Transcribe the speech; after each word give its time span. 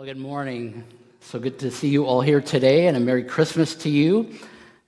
Well, 0.00 0.06
good 0.06 0.16
morning. 0.16 0.82
So 1.20 1.38
good 1.38 1.58
to 1.58 1.70
see 1.70 1.88
you 1.88 2.06
all 2.06 2.22
here 2.22 2.40
today, 2.40 2.86
and 2.86 2.96
a 2.96 3.00
Merry 3.00 3.22
Christmas 3.22 3.74
to 3.74 3.90
you. 3.90 4.34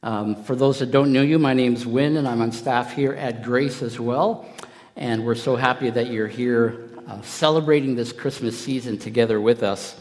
Um, 0.02 0.42
for 0.44 0.56
those 0.56 0.78
that 0.78 0.90
don't 0.90 1.12
know 1.12 1.20
you, 1.20 1.38
my 1.38 1.52
name's 1.52 1.84
Win, 1.84 2.16
and 2.16 2.26
I'm 2.26 2.40
on 2.40 2.50
staff 2.50 2.94
here 2.94 3.12
at 3.12 3.42
Grace 3.42 3.82
as 3.82 4.00
well. 4.00 4.48
And 4.96 5.26
we're 5.26 5.34
so 5.34 5.54
happy 5.54 5.90
that 5.90 6.06
you're 6.06 6.28
here 6.28 6.88
uh, 7.06 7.20
celebrating 7.20 7.94
this 7.94 8.10
Christmas 8.10 8.58
season 8.58 8.96
together 8.96 9.38
with 9.38 9.62
us. 9.62 10.00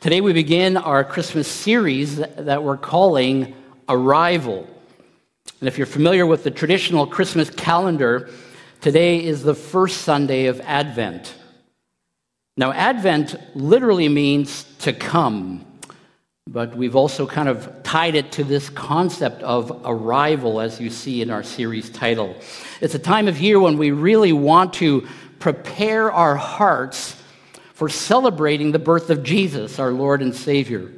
Today, 0.00 0.22
we 0.22 0.32
begin 0.32 0.78
our 0.78 1.04
Christmas 1.04 1.46
series 1.46 2.16
that 2.16 2.62
we're 2.62 2.78
calling 2.78 3.54
Arrival. 3.90 4.66
And 5.60 5.68
if 5.68 5.76
you're 5.76 5.86
familiar 5.86 6.24
with 6.24 6.44
the 6.44 6.50
traditional 6.50 7.06
Christmas 7.06 7.50
calendar, 7.50 8.30
today 8.80 9.22
is 9.22 9.42
the 9.42 9.54
first 9.54 10.00
Sunday 10.00 10.46
of 10.46 10.62
Advent. 10.62 11.34
Now, 12.60 12.72
Advent 12.72 13.36
literally 13.56 14.10
means 14.10 14.64
to 14.80 14.92
come, 14.92 15.64
but 16.46 16.76
we've 16.76 16.94
also 16.94 17.26
kind 17.26 17.48
of 17.48 17.82
tied 17.82 18.14
it 18.14 18.32
to 18.32 18.44
this 18.44 18.68
concept 18.68 19.42
of 19.42 19.80
arrival, 19.86 20.60
as 20.60 20.78
you 20.78 20.90
see 20.90 21.22
in 21.22 21.30
our 21.30 21.42
series 21.42 21.88
title. 21.88 22.36
It's 22.82 22.94
a 22.94 22.98
time 22.98 23.28
of 23.28 23.40
year 23.40 23.58
when 23.58 23.78
we 23.78 23.92
really 23.92 24.34
want 24.34 24.74
to 24.74 25.08
prepare 25.38 26.12
our 26.12 26.36
hearts 26.36 27.16
for 27.72 27.88
celebrating 27.88 28.72
the 28.72 28.78
birth 28.78 29.08
of 29.08 29.22
Jesus, 29.22 29.78
our 29.78 29.90
Lord 29.90 30.20
and 30.20 30.36
Savior. 30.36 30.92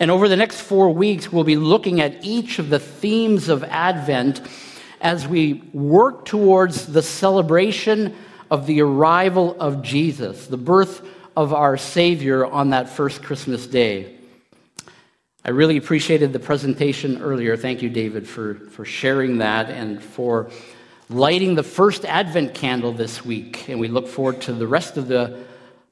And 0.00 0.10
over 0.10 0.30
the 0.30 0.36
next 0.36 0.62
four 0.62 0.88
weeks, 0.88 1.30
we'll 1.30 1.44
be 1.44 1.56
looking 1.56 2.00
at 2.00 2.24
each 2.24 2.58
of 2.58 2.70
the 2.70 2.78
themes 2.78 3.50
of 3.50 3.64
Advent 3.64 4.40
as 5.02 5.28
we 5.28 5.62
work 5.74 6.24
towards 6.24 6.86
the 6.86 7.02
celebration 7.02 8.16
of 8.54 8.66
the 8.66 8.80
arrival 8.80 9.56
of 9.58 9.82
Jesus, 9.82 10.46
the 10.46 10.56
birth 10.56 11.04
of 11.36 11.52
our 11.52 11.76
Savior 11.76 12.46
on 12.46 12.70
that 12.70 12.88
first 12.88 13.20
Christmas 13.20 13.66
day. 13.66 14.14
I 15.44 15.50
really 15.50 15.76
appreciated 15.76 16.32
the 16.32 16.38
presentation 16.38 17.20
earlier. 17.20 17.56
Thank 17.56 17.82
you, 17.82 17.90
David, 17.90 18.28
for, 18.28 18.54
for 18.70 18.84
sharing 18.84 19.38
that 19.38 19.70
and 19.70 20.00
for 20.00 20.52
lighting 21.10 21.56
the 21.56 21.64
first 21.64 22.04
Advent 22.04 22.54
candle 22.54 22.92
this 22.92 23.24
week. 23.24 23.68
And 23.68 23.80
we 23.80 23.88
look 23.88 24.06
forward 24.06 24.40
to 24.42 24.52
the 24.52 24.68
rest 24.68 24.98
of 24.98 25.08
the 25.08 25.36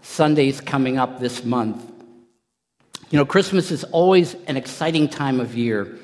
Sundays 0.03 0.61
coming 0.61 0.99
up 0.99 1.19
this 1.19 1.45
month. 1.45 1.85
You 3.11 3.19
know, 3.19 3.27
Christmas 3.27 3.73
is 3.73 3.83
always 3.83 4.37
an 4.47 4.57
exciting 4.57 5.09
time 5.09 5.41
of 5.41 5.57
year. 5.57 5.99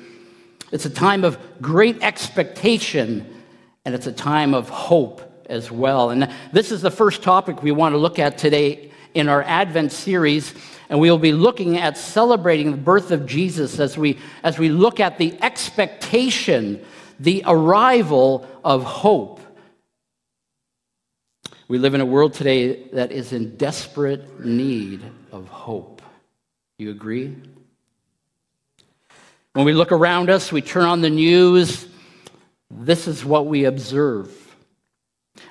It's 0.73 0.85
a 0.85 0.89
time 0.89 1.23
of 1.23 1.37
great 1.61 2.03
expectation, 2.03 3.25
and 3.85 3.95
it's 3.95 4.07
a 4.07 4.11
time 4.11 4.53
of 4.53 4.67
hope 4.67 5.28
as 5.49 5.71
well. 5.71 6.11
And 6.11 6.31
this 6.53 6.71
is 6.71 6.81
the 6.81 6.91
first 6.91 7.21
topic 7.23 7.61
we 7.61 7.71
want 7.71 7.93
to 7.93 7.97
look 7.97 8.19
at 8.19 8.37
today 8.37 8.91
in 9.13 9.27
our 9.27 9.43
Advent 9.43 9.91
series. 9.91 10.53
And 10.89 10.99
we'll 10.99 11.17
be 11.17 11.33
looking 11.33 11.77
at 11.77 11.97
celebrating 11.97 12.71
the 12.71 12.77
birth 12.77 13.11
of 13.11 13.25
Jesus 13.25 13.79
as 13.79 13.97
we, 13.97 14.17
as 14.43 14.57
we 14.57 14.69
look 14.69 14.99
at 14.99 15.17
the 15.17 15.37
expectation, 15.41 16.83
the 17.19 17.43
arrival 17.45 18.47
of 18.63 18.83
hope. 18.83 19.41
We 21.67 21.77
live 21.77 21.93
in 21.93 22.01
a 22.01 22.05
world 22.05 22.33
today 22.33 22.83
that 22.93 23.11
is 23.11 23.33
in 23.33 23.55
desperate 23.55 24.43
need 24.43 25.03
of 25.31 25.47
hope. 25.49 26.01
You 26.79 26.89
agree? 26.89 27.35
When 29.53 29.65
we 29.65 29.73
look 29.73 29.91
around 29.91 30.29
us, 30.29 30.51
we 30.51 30.61
turn 30.61 30.85
on 30.85 31.01
the 31.01 31.09
news, 31.09 31.87
this 32.71 33.07
is 33.07 33.23
what 33.25 33.45
we 33.45 33.65
observe. 33.65 34.48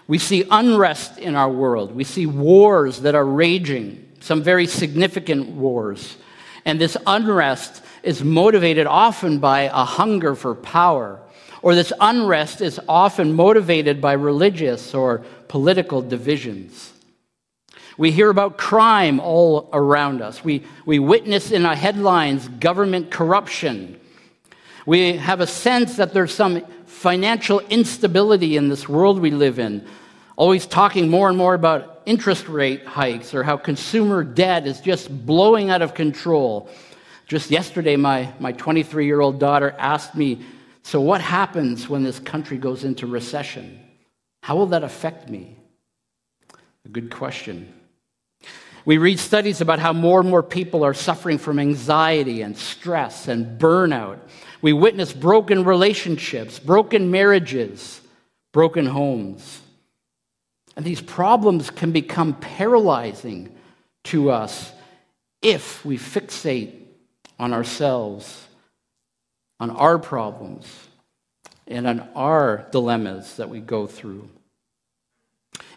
We 0.09 0.19
see 0.19 0.45
unrest 0.51 1.19
in 1.19 1.37
our 1.37 1.51
world. 1.51 1.95
We 1.95 2.03
see 2.03 2.27
wars 2.27 3.03
that 3.03 3.14
are 3.14 3.25
raging, 3.25 4.09
some 4.20 4.42
very 4.42 4.67
significant 4.67 5.50
wars. 5.50 6.17
And 6.65 6.81
this 6.81 6.97
unrest 7.06 7.83
is 8.03 8.25
motivated 8.25 8.87
often 8.87 9.39
by 9.39 9.62
a 9.62 9.84
hunger 9.84 10.34
for 10.34 10.55
power, 10.55 11.20
or 11.61 11.75
this 11.75 11.92
unrest 12.00 12.62
is 12.62 12.81
often 12.88 13.34
motivated 13.34 14.00
by 14.00 14.15
religious 14.15 14.94
or 14.94 15.25
political 15.49 16.00
divisions. 16.00 16.93
We 17.99 18.10
hear 18.10 18.31
about 18.31 18.56
crime 18.56 19.21
all 19.21 19.69
around 19.72 20.22
us. 20.22 20.43
We, 20.43 20.65
we 20.87 21.00
witness 21.00 21.50
in 21.50 21.66
our 21.66 21.75
headlines 21.75 22.49
government 22.49 23.10
corruption. 23.10 23.99
We 24.87 25.16
have 25.16 25.41
a 25.41 25.47
sense 25.47 25.97
that 25.97 26.15
there's 26.15 26.33
some 26.33 26.65
financial 26.88 27.60
instability 27.60 28.56
in 28.56 28.69
this 28.69 28.88
world 28.88 29.21
we 29.21 29.31
live 29.31 29.59
in, 29.59 29.87
always 30.37 30.66
talking 30.66 31.09
more 31.09 31.28
and 31.28 31.37
more 31.38 31.54
about 31.54 32.03
interest 32.06 32.49
rate 32.49 32.84
hikes 32.87 33.34
or 33.34 33.43
how 33.43 33.56
consumer 33.56 34.25
debt 34.25 34.66
is 34.66 34.81
just 34.81 35.27
blowing 35.27 35.71
out 35.71 35.82
of 35.82 35.94
control. 35.94 36.69
Just 37.27 37.50
yesterday, 37.50 37.97
my, 37.97 38.32
my 38.41 38.53
23 38.53 39.04
year 39.04 39.21
old 39.21 39.38
daughter 39.38 39.77
asked 39.78 40.15
me, 40.15 40.41
So, 40.82 41.00
what 41.00 41.21
happens 41.21 41.88
when 41.88 42.03
this 42.03 42.19
country 42.19 42.56
goes 42.56 42.84
into 42.84 43.06
recession? 43.06 43.78
How 44.43 44.56
will 44.56 44.66
that 44.69 44.82
affect 44.82 45.28
me? 45.28 45.56
A 46.87 46.88
good 46.88 47.10
question. 47.10 47.78
We 48.88 48.97
read 48.97 49.19
studies 49.19 49.60
about 49.60 49.81
how 49.81 49.93
more 49.93 50.19
and 50.19 50.31
more 50.31 50.43
people 50.43 50.82
are 50.82 50.94
suffering 50.94 51.37
from 51.37 51.59
anxiety 51.59 52.41
and 52.41 52.56
stress 52.56 53.28
and 53.28 53.60
burnout. 53.60 54.19
We 54.62 54.72
witness 54.72 55.12
broken 55.12 55.65
relationships, 55.65 56.59
broken 56.59 57.10
marriages, 57.10 58.00
broken 58.50 58.87
homes. 58.87 59.60
And 60.75 60.87
these 60.87 61.03
problems 61.03 61.69
can 61.69 61.93
become 61.93 62.32
paralyzing 62.37 63.54
to 64.04 64.31
us 64.31 64.72
if 65.43 65.84
we 65.84 65.98
fixate 65.98 66.72
on 67.38 67.53
ourselves, 67.53 68.47
on 69.60 69.69
our 69.69 69.98
problems, 69.98 70.66
and 71.66 71.87
on 71.87 72.09
our 72.15 72.66
dilemmas 72.72 73.37
that 73.37 73.50
we 73.50 73.60
go 73.60 73.87
through. 73.87 74.31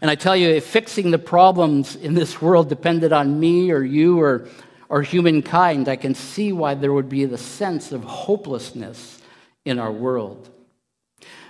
And 0.02 0.10
I 0.10 0.16
tell 0.16 0.36
you, 0.36 0.50
if 0.50 0.66
fixing 0.66 1.12
the 1.12 1.20
problems 1.20 1.96
in 1.96 2.14
this 2.14 2.42
world 2.42 2.70
depended 2.70 3.14
on 3.14 3.40
me 3.40 3.72
or 3.72 3.84
you 3.84 4.20
or 4.20 4.48
or 4.92 5.02
humankind, 5.02 5.88
I 5.88 5.96
can 5.96 6.14
see 6.14 6.52
why 6.52 6.74
there 6.74 6.92
would 6.92 7.08
be 7.08 7.24
the 7.24 7.38
sense 7.38 7.94
of 7.94 8.04
hopelessness 8.04 9.22
in 9.64 9.80
our 9.80 9.92
world. 9.92 10.50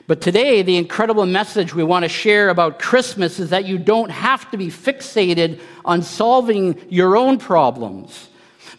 But 0.06 0.22
today, 0.22 0.62
the 0.62 0.78
incredible 0.78 1.26
message 1.26 1.74
we 1.74 1.84
want 1.84 2.04
to 2.04 2.10
share 2.10 2.50
about 2.50 2.78
Christmas 2.78 3.40
is 3.40 3.50
that 3.50 3.66
you 3.66 3.80
don't 3.80 4.12
have 4.12 4.52
to 4.52 4.58
be 4.58 4.68
fixated 4.68 5.60
on 5.84 6.04
solving 6.04 6.80
your 6.88 7.18
own 7.18 7.40
problems. 7.40 8.30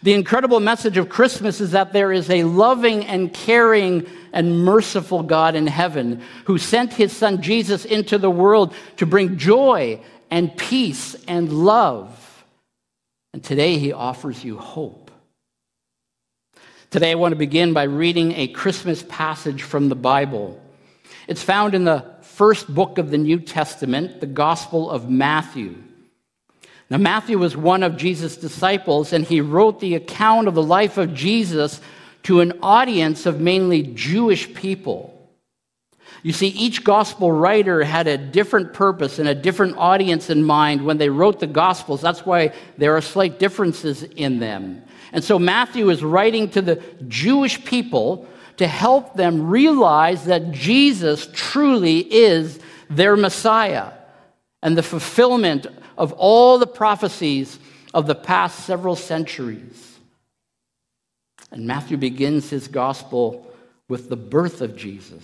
The 0.03 0.13
incredible 0.13 0.59
message 0.59 0.97
of 0.97 1.07
Christmas 1.07 1.61
is 1.61 1.71
that 1.71 1.93
there 1.93 2.11
is 2.11 2.29
a 2.29 2.43
loving 2.43 3.05
and 3.05 3.33
caring 3.33 4.05
and 4.33 4.65
merciful 4.65 5.23
God 5.23 5.55
in 5.55 5.65
heaven 5.65 6.21
who 6.43 6.57
sent 6.57 6.91
his 6.91 7.15
son 7.15 7.41
Jesus 7.41 7.85
into 7.85 8.17
the 8.17 8.29
world 8.29 8.73
to 8.97 9.05
bring 9.05 9.37
joy 9.37 10.01
and 10.29 10.55
peace 10.57 11.15
and 11.25 11.53
love. 11.53 12.43
And 13.33 13.41
today 13.41 13.77
he 13.77 13.93
offers 13.93 14.43
you 14.43 14.57
hope. 14.57 15.09
Today 16.89 17.11
I 17.11 17.15
want 17.15 17.31
to 17.31 17.37
begin 17.37 17.71
by 17.71 17.83
reading 17.83 18.33
a 18.33 18.49
Christmas 18.49 19.05
passage 19.07 19.63
from 19.63 19.87
the 19.87 19.95
Bible. 19.95 20.61
It's 21.29 21.43
found 21.43 21.75
in 21.75 21.85
the 21.85 22.05
first 22.23 22.67
book 22.67 22.97
of 22.97 23.09
the 23.09 23.17
New 23.17 23.39
Testament, 23.39 24.19
the 24.19 24.27
Gospel 24.27 24.91
of 24.91 25.09
Matthew. 25.09 25.81
Now, 26.89 26.97
Matthew 26.97 27.37
was 27.37 27.57
one 27.57 27.83
of 27.83 27.97
Jesus' 27.97 28.37
disciples, 28.37 29.13
and 29.13 29.25
he 29.25 29.41
wrote 29.41 29.79
the 29.79 29.95
account 29.95 30.47
of 30.47 30.53
the 30.53 30.63
life 30.63 30.97
of 30.97 31.13
Jesus 31.13 31.81
to 32.23 32.41
an 32.41 32.53
audience 32.61 33.25
of 33.25 33.39
mainly 33.39 33.83
Jewish 33.83 34.53
people. 34.53 35.09
You 36.21 36.31
see, 36.31 36.47
each 36.47 36.83
gospel 36.83 37.31
writer 37.31 37.83
had 37.83 38.07
a 38.07 38.17
different 38.17 38.73
purpose 38.73 39.19
and 39.19 39.27
a 39.27 39.35
different 39.35 39.77
audience 39.77 40.29
in 40.29 40.43
mind 40.43 40.85
when 40.85 40.97
they 40.97 41.09
wrote 41.09 41.39
the 41.39 41.47
gospels. 41.47 42.01
That's 42.01 42.25
why 42.25 42.53
there 42.77 42.95
are 42.95 43.01
slight 43.01 43.39
differences 43.39 44.03
in 44.03 44.39
them. 44.39 44.83
And 45.11 45.23
so 45.23 45.37
Matthew 45.37 45.89
is 45.89 46.03
writing 46.03 46.49
to 46.51 46.61
the 46.61 46.81
Jewish 47.07 47.63
people 47.65 48.27
to 48.57 48.67
help 48.67 49.15
them 49.15 49.49
realize 49.49 50.25
that 50.25 50.51
Jesus 50.51 51.27
truly 51.33 51.99
is 51.99 52.59
their 52.89 53.17
Messiah 53.17 53.91
and 54.63 54.77
the 54.77 54.81
fulfillment 54.81 55.67
of 55.97 56.13
all 56.13 56.57
the 56.57 56.65
prophecies 56.65 57.59
of 57.93 58.07
the 58.07 58.15
past 58.15 58.65
several 58.65 58.95
centuries. 58.95 59.99
And 61.51 61.67
Matthew 61.67 61.97
begins 61.97 62.49
his 62.49 62.69
gospel 62.69 63.53
with 63.89 64.09
the 64.09 64.15
birth 64.15 64.61
of 64.61 64.77
Jesus 64.77 65.21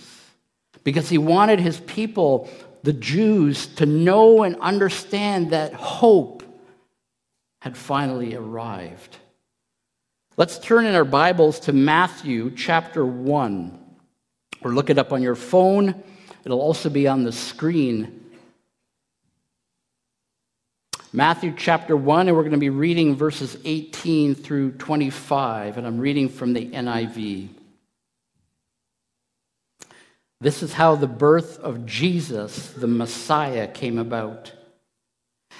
because 0.84 1.08
he 1.08 1.16
wanted 1.16 1.58
his 1.58 1.80
people, 1.80 2.50
the 2.82 2.92
Jews, 2.92 3.66
to 3.76 3.86
know 3.86 4.42
and 4.42 4.56
understand 4.60 5.50
that 5.50 5.72
hope 5.72 6.42
had 7.62 7.76
finally 7.76 8.34
arrived. 8.34 9.16
Let's 10.36 10.58
turn 10.58 10.84
in 10.84 10.94
our 10.94 11.04
Bibles 11.04 11.60
to 11.60 11.72
Matthew 11.72 12.50
chapter 12.54 13.06
1, 13.06 13.78
or 14.62 14.72
look 14.72 14.90
it 14.90 14.98
up 14.98 15.12
on 15.12 15.22
your 15.22 15.34
phone. 15.34 16.02
It'll 16.44 16.60
also 16.60 16.90
be 16.90 17.08
on 17.08 17.24
the 17.24 17.32
screen. 17.32 18.19
Matthew 21.12 21.52
chapter 21.56 21.96
1, 21.96 22.28
and 22.28 22.36
we're 22.36 22.44
going 22.44 22.52
to 22.52 22.58
be 22.58 22.70
reading 22.70 23.16
verses 23.16 23.56
18 23.64 24.36
through 24.36 24.72
25, 24.72 25.76
and 25.76 25.84
I'm 25.84 25.98
reading 25.98 26.28
from 26.28 26.52
the 26.52 26.70
NIV. 26.70 27.48
This 30.40 30.62
is 30.62 30.72
how 30.72 30.94
the 30.94 31.08
birth 31.08 31.58
of 31.58 31.84
Jesus, 31.84 32.70
the 32.70 32.86
Messiah, 32.86 33.66
came 33.66 33.98
about. 33.98 34.52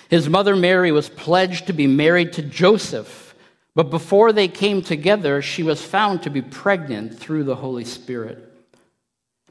His 0.09 0.29
mother 0.29 0.55
Mary 0.55 0.93
was 0.93 1.09
pledged 1.09 1.67
to 1.67 1.73
be 1.73 1.89
married 1.89 2.35
to 2.35 2.43
Joseph, 2.43 3.35
but 3.75 3.91
before 3.91 4.33
they 4.33 4.47
came 4.47 4.83
together, 4.83 5.43
she 5.43 5.65
was 5.65 5.83
found 5.83 6.23
to 6.23 6.31
be 6.31 6.43
pregnant 6.43 7.19
through 7.19 7.43
the 7.43 7.57
Holy 7.57 7.85
Spirit. 7.85 8.50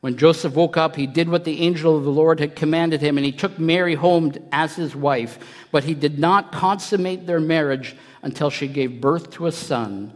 When 0.00 0.16
Joseph 0.16 0.54
woke 0.54 0.76
up, 0.76 0.94
he 0.94 1.06
did 1.06 1.28
what 1.28 1.44
the 1.44 1.60
angel 1.62 1.96
of 1.96 2.04
the 2.04 2.10
Lord 2.10 2.38
had 2.38 2.54
commanded 2.54 3.00
him, 3.00 3.18
and 3.18 3.26
he 3.26 3.32
took 3.32 3.58
Mary 3.58 3.96
home 3.96 4.32
as 4.52 4.76
his 4.76 4.94
wife. 4.94 5.38
But 5.72 5.84
he 5.84 5.94
did 5.94 6.18
not 6.18 6.52
consummate 6.52 7.26
their 7.26 7.40
marriage 7.40 7.96
until 8.22 8.48
she 8.48 8.68
gave 8.68 9.00
birth 9.00 9.30
to 9.32 9.46
a 9.46 9.52
son, 9.52 10.12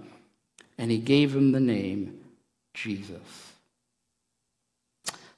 and 0.79 0.91
he 0.91 0.99
gave 0.99 1.35
him 1.35 1.51
the 1.51 1.61
name 1.61 2.21
Jesus. 2.75 3.19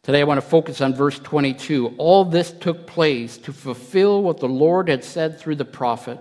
Today, 0.02 0.20
I 0.20 0.24
want 0.24 0.36
to 0.36 0.46
focus 0.46 0.82
on 0.82 0.94
verse 0.94 1.18
22. 1.18 1.94
All 1.96 2.26
this 2.26 2.52
took 2.52 2.86
place 2.86 3.38
to 3.38 3.52
fulfill 3.54 4.22
what 4.22 4.38
the 4.38 4.48
Lord 4.48 4.90
had 4.90 5.02
said 5.02 5.40
through 5.40 5.56
the 5.56 5.64
prophet. 5.64 6.18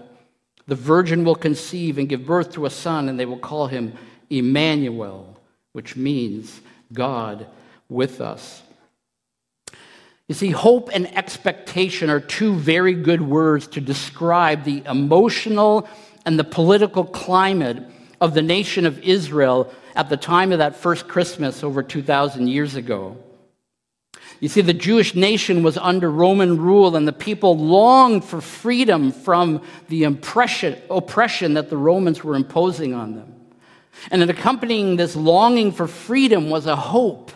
The 0.67 0.75
virgin 0.75 1.25
will 1.25 1.35
conceive 1.35 1.97
and 1.97 2.07
give 2.07 2.25
birth 2.25 2.53
to 2.53 2.65
a 2.65 2.69
son, 2.69 3.09
and 3.09 3.19
they 3.19 3.25
will 3.25 3.37
call 3.37 3.67
him 3.67 3.93
Emmanuel, 4.29 5.37
which 5.73 5.97
means 5.97 6.61
God 6.93 7.47
with 7.93 8.19
us. 8.19 8.61
You 10.27 10.35
see, 10.35 10.49
hope 10.49 10.89
and 10.93 11.15
expectation 11.15 12.09
are 12.09 12.19
two 12.19 12.55
very 12.55 12.93
good 12.93 13.21
words 13.21 13.67
to 13.67 13.81
describe 13.81 14.63
the 14.63 14.83
emotional 14.85 15.87
and 16.25 16.39
the 16.39 16.43
political 16.43 17.03
climate 17.03 17.83
of 18.19 18.33
the 18.33 18.41
nation 18.41 18.85
of 18.85 18.99
Israel 18.99 19.71
at 19.95 20.09
the 20.09 20.17
time 20.17 20.51
of 20.51 20.59
that 20.59 20.77
first 20.77 21.07
Christmas 21.07 21.63
over 21.63 21.83
2,000 21.83 22.47
years 22.47 22.75
ago. 22.75 23.17
You 24.39 24.49
see, 24.49 24.61
the 24.61 24.73
Jewish 24.73 25.13
nation 25.13 25.63
was 25.63 25.77
under 25.77 26.09
Roman 26.09 26.57
rule, 26.57 26.95
and 26.95 27.07
the 27.07 27.13
people 27.13 27.57
longed 27.57 28.25
for 28.25 28.41
freedom 28.41 29.11
from 29.11 29.61
the 29.89 30.05
oppression, 30.05 31.53
that 31.53 31.69
the 31.69 31.77
Romans 31.77 32.23
were 32.23 32.35
imposing 32.35 32.93
on 32.93 33.15
them. 33.15 33.33
And 34.11 34.23
accompanying 34.23 34.95
this 34.95 35.15
longing 35.15 35.71
for 35.71 35.87
freedom 35.87 36.49
was 36.49 36.65
a 36.65 36.75
hope, 36.75 37.31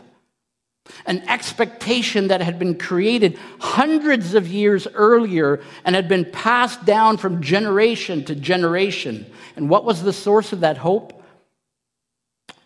an 1.06 1.28
expectation 1.28 2.28
that 2.28 2.42
had 2.42 2.60
been 2.60 2.78
created 2.78 3.40
hundreds 3.60 4.34
of 4.34 4.48
years 4.48 4.88
earlier 4.94 5.62
and 5.86 5.96
had 5.96 6.08
been 6.08 6.26
passed 6.26 6.86
down 6.86 7.18
from 7.18 7.42
generation 7.42 8.24
to 8.26 8.36
generation. 8.36 9.26
And 9.56 9.70
what 9.70 9.86
was 9.86 10.04
the 10.04 10.14
source 10.14 10.54
of 10.54 10.60
that 10.62 10.78
hope? 10.78 11.24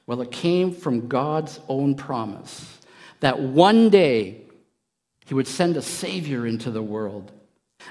Well, 0.06 0.21
it 0.21 0.31
came 0.31 0.73
from 0.73 1.07
God's 1.07 1.59
own 1.69 1.95
promise 1.95 2.79
that 3.21 3.39
one 3.39 3.89
day 3.89 4.41
he 5.25 5.33
would 5.33 5.47
send 5.47 5.77
a 5.77 5.81
Savior 5.81 6.45
into 6.45 6.71
the 6.71 6.83
world, 6.83 7.31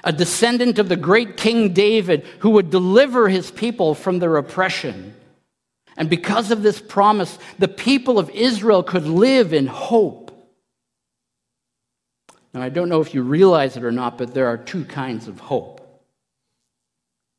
a 0.03 0.13
descendant 0.13 0.77
of 0.77 0.89
the 0.89 0.95
great 0.95 1.37
King 1.37 1.73
David 1.73 2.23
who 2.39 2.51
would 2.51 2.69
deliver 2.69 3.27
his 3.27 3.49
people 3.49 3.95
from 3.95 4.19
their 4.19 4.37
oppression. 4.37 5.15
And 5.97 6.09
because 6.09 6.51
of 6.51 6.61
this 6.61 6.79
promise, 6.79 7.39
the 7.57 7.67
people 7.67 8.19
of 8.19 8.29
Israel 8.29 8.83
could 8.83 9.07
live 9.07 9.53
in 9.53 9.65
hope. 9.65 10.20
Now, 12.53 12.61
I 12.61 12.69
don't 12.69 12.89
know 12.89 13.01
if 13.01 13.13
you 13.13 13.21
realize 13.23 13.77
it 13.77 13.83
or 13.83 13.91
not, 13.91 14.17
but 14.17 14.33
there 14.33 14.47
are 14.47 14.57
two 14.57 14.83
kinds 14.85 15.27
of 15.27 15.39
hope. 15.39 15.77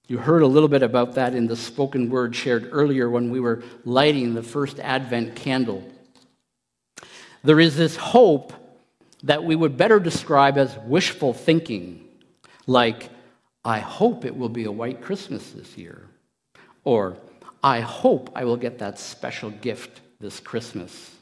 You 0.08 0.18
heard 0.18 0.42
a 0.42 0.46
little 0.46 0.68
bit 0.68 0.82
about 0.82 1.14
that 1.14 1.34
in 1.34 1.46
the 1.46 1.56
spoken 1.56 2.10
word 2.10 2.34
shared 2.34 2.68
earlier 2.72 3.08
when 3.08 3.30
we 3.30 3.40
were 3.40 3.62
lighting 3.84 4.34
the 4.34 4.42
first 4.42 4.78
Advent 4.80 5.36
candle. 5.36 5.84
There 7.44 7.60
is 7.60 7.76
this 7.76 7.96
hope 7.96 8.52
that 9.22 9.44
we 9.44 9.54
would 9.54 9.76
better 9.76 10.00
describe 10.00 10.58
as 10.58 10.76
wishful 10.78 11.32
thinking, 11.32 12.08
like, 12.66 13.10
I 13.64 13.78
hope 13.78 14.24
it 14.24 14.36
will 14.36 14.48
be 14.48 14.64
a 14.64 14.72
white 14.72 15.02
Christmas 15.02 15.50
this 15.50 15.78
year, 15.78 16.08
or 16.84 17.16
I 17.62 17.80
hope 17.80 18.30
I 18.34 18.44
will 18.44 18.56
get 18.56 18.78
that 18.80 18.98
special 18.98 19.50
gift 19.50 20.00
this 20.20 20.40
Christmas. 20.40 21.14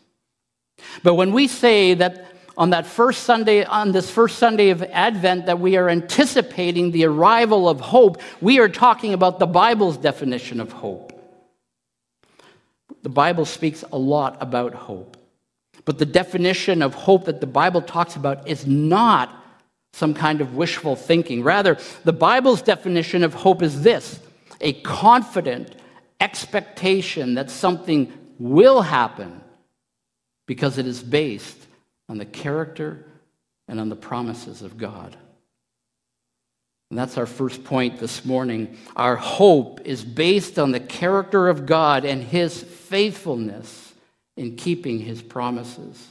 But 1.03 1.15
when 1.15 1.33
we 1.33 1.47
say 1.49 1.95
that 1.95 2.40
on 2.61 2.71
that 2.71 2.87
first 2.87 3.25
Sunday, 3.25 3.65
on 3.65 3.91
this 3.93 4.11
first 4.11 4.39
Sunday 4.39 4.69
of 4.69 4.83
Advent, 4.83 5.47
that 5.47 5.61
we 5.61 5.79
are 5.79 5.89
anticipating 5.89 6.91
the 6.91 7.07
arrival 7.07 7.71
of 7.71 7.81
hope, 7.81 8.21
we 8.43 8.59
are 8.59 8.69
talking 8.69 9.15
about 9.15 9.39
the 9.39 9.47
Bible's 9.47 9.97
definition 9.97 10.61
of 10.61 10.71
hope. 10.71 11.11
The 13.01 13.09
Bible 13.09 13.47
speaks 13.47 13.83
a 13.91 13.97
lot 13.97 14.37
about 14.43 14.75
hope. 14.75 15.17
But 15.87 15.97
the 15.97 16.05
definition 16.05 16.83
of 16.83 16.93
hope 16.93 17.25
that 17.25 17.41
the 17.41 17.47
Bible 17.47 17.81
talks 17.81 18.15
about 18.15 18.47
is 18.47 18.67
not 18.67 19.35
some 19.95 20.13
kind 20.13 20.43
of 20.43 20.55
wishful 20.55 20.97
thinking. 20.97 21.43
Rather, 21.43 21.79
the 22.05 22.13
Bible's 22.13 22.61
definition 22.61 23.25
of 23.25 23.33
hope 23.33 23.63
is 23.63 23.81
this 23.81 24.21
a 24.61 24.75
confident 24.83 25.77
expectation 26.21 27.37
that 27.37 27.51
something 27.51 28.13
will 28.39 28.83
happen 28.83 29.41
because 30.47 30.77
it 30.77 30.87
is 30.87 31.03
based 31.03 31.57
on 32.11 32.19
the 32.19 32.27
character 32.27 33.07
and 33.69 33.79
on 33.79 33.89
the 33.89 33.95
promises 33.95 34.63
of 34.63 34.77
God. 34.77 35.17
And 36.91 36.99
that's 36.99 37.17
our 37.17 37.25
first 37.25 37.63
point 37.63 38.01
this 38.01 38.25
morning. 38.25 38.77
Our 38.97 39.15
hope 39.15 39.83
is 39.85 40.05
based 40.05 40.59
on 40.59 40.73
the 40.73 40.81
character 40.81 41.49
of 41.49 41.67
God 41.67 42.05
and 42.05 42.21
his 42.21 42.61
faithfulness 42.61 43.95
in 44.37 44.57
keeping 44.57 44.99
his 44.99 45.23
promises. 45.23 46.05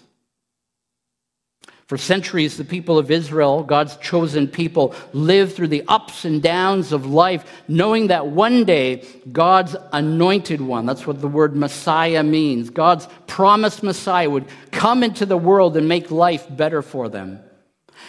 For 1.89 1.97
centuries, 1.97 2.55
the 2.55 2.65
people 2.65 2.99
of 2.99 3.09
Israel, 3.09 3.63
God's 3.63 3.97
chosen 3.97 4.47
people, 4.47 4.93
lived 5.11 5.55
through 5.55 5.69
the 5.69 5.83
ups 5.87 6.23
and 6.23 6.39
downs 6.39 6.91
of 6.91 7.07
life, 7.07 7.63
knowing 7.67 8.07
that 8.07 8.27
one 8.27 8.63
day 8.63 9.03
God's 9.31 9.75
anointed 9.91 10.61
one, 10.61 10.85
that's 10.85 11.07
what 11.07 11.19
the 11.19 11.27
word 11.27 11.55
Messiah 11.55 12.21
means, 12.21 12.69
God's 12.69 13.07
promised 13.25 13.81
Messiah 13.81 14.29
would 14.29 14.45
come 14.69 15.01
into 15.01 15.25
the 15.25 15.35
world 15.35 15.75
and 15.77 15.87
make 15.87 16.11
life 16.11 16.45
better 16.47 16.83
for 16.83 17.09
them. 17.09 17.39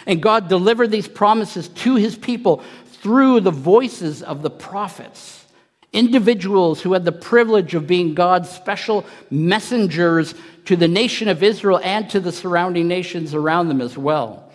And 0.05 0.21
God 0.21 0.47
delivered 0.47 0.91
these 0.91 1.07
promises 1.07 1.67
to 1.69 1.95
his 1.95 2.15
people 2.15 2.63
through 2.85 3.39
the 3.39 3.49
voices 3.49 4.21
of 4.21 4.43
the 4.43 4.51
prophets 4.51 5.40
individuals 5.93 6.81
who 6.81 6.93
had 6.93 7.05
the 7.05 7.11
privilege 7.11 7.73
of 7.75 7.87
being 7.87 8.13
God's 8.13 8.49
special 8.49 9.05
messengers 9.29 10.33
to 10.65 10.75
the 10.75 10.87
nation 10.87 11.27
of 11.27 11.43
Israel 11.43 11.79
and 11.83 12.09
to 12.11 12.19
the 12.19 12.31
surrounding 12.31 12.87
nations 12.87 13.33
around 13.33 13.67
them 13.67 13.81
as 13.81 13.97
well. 13.97 14.51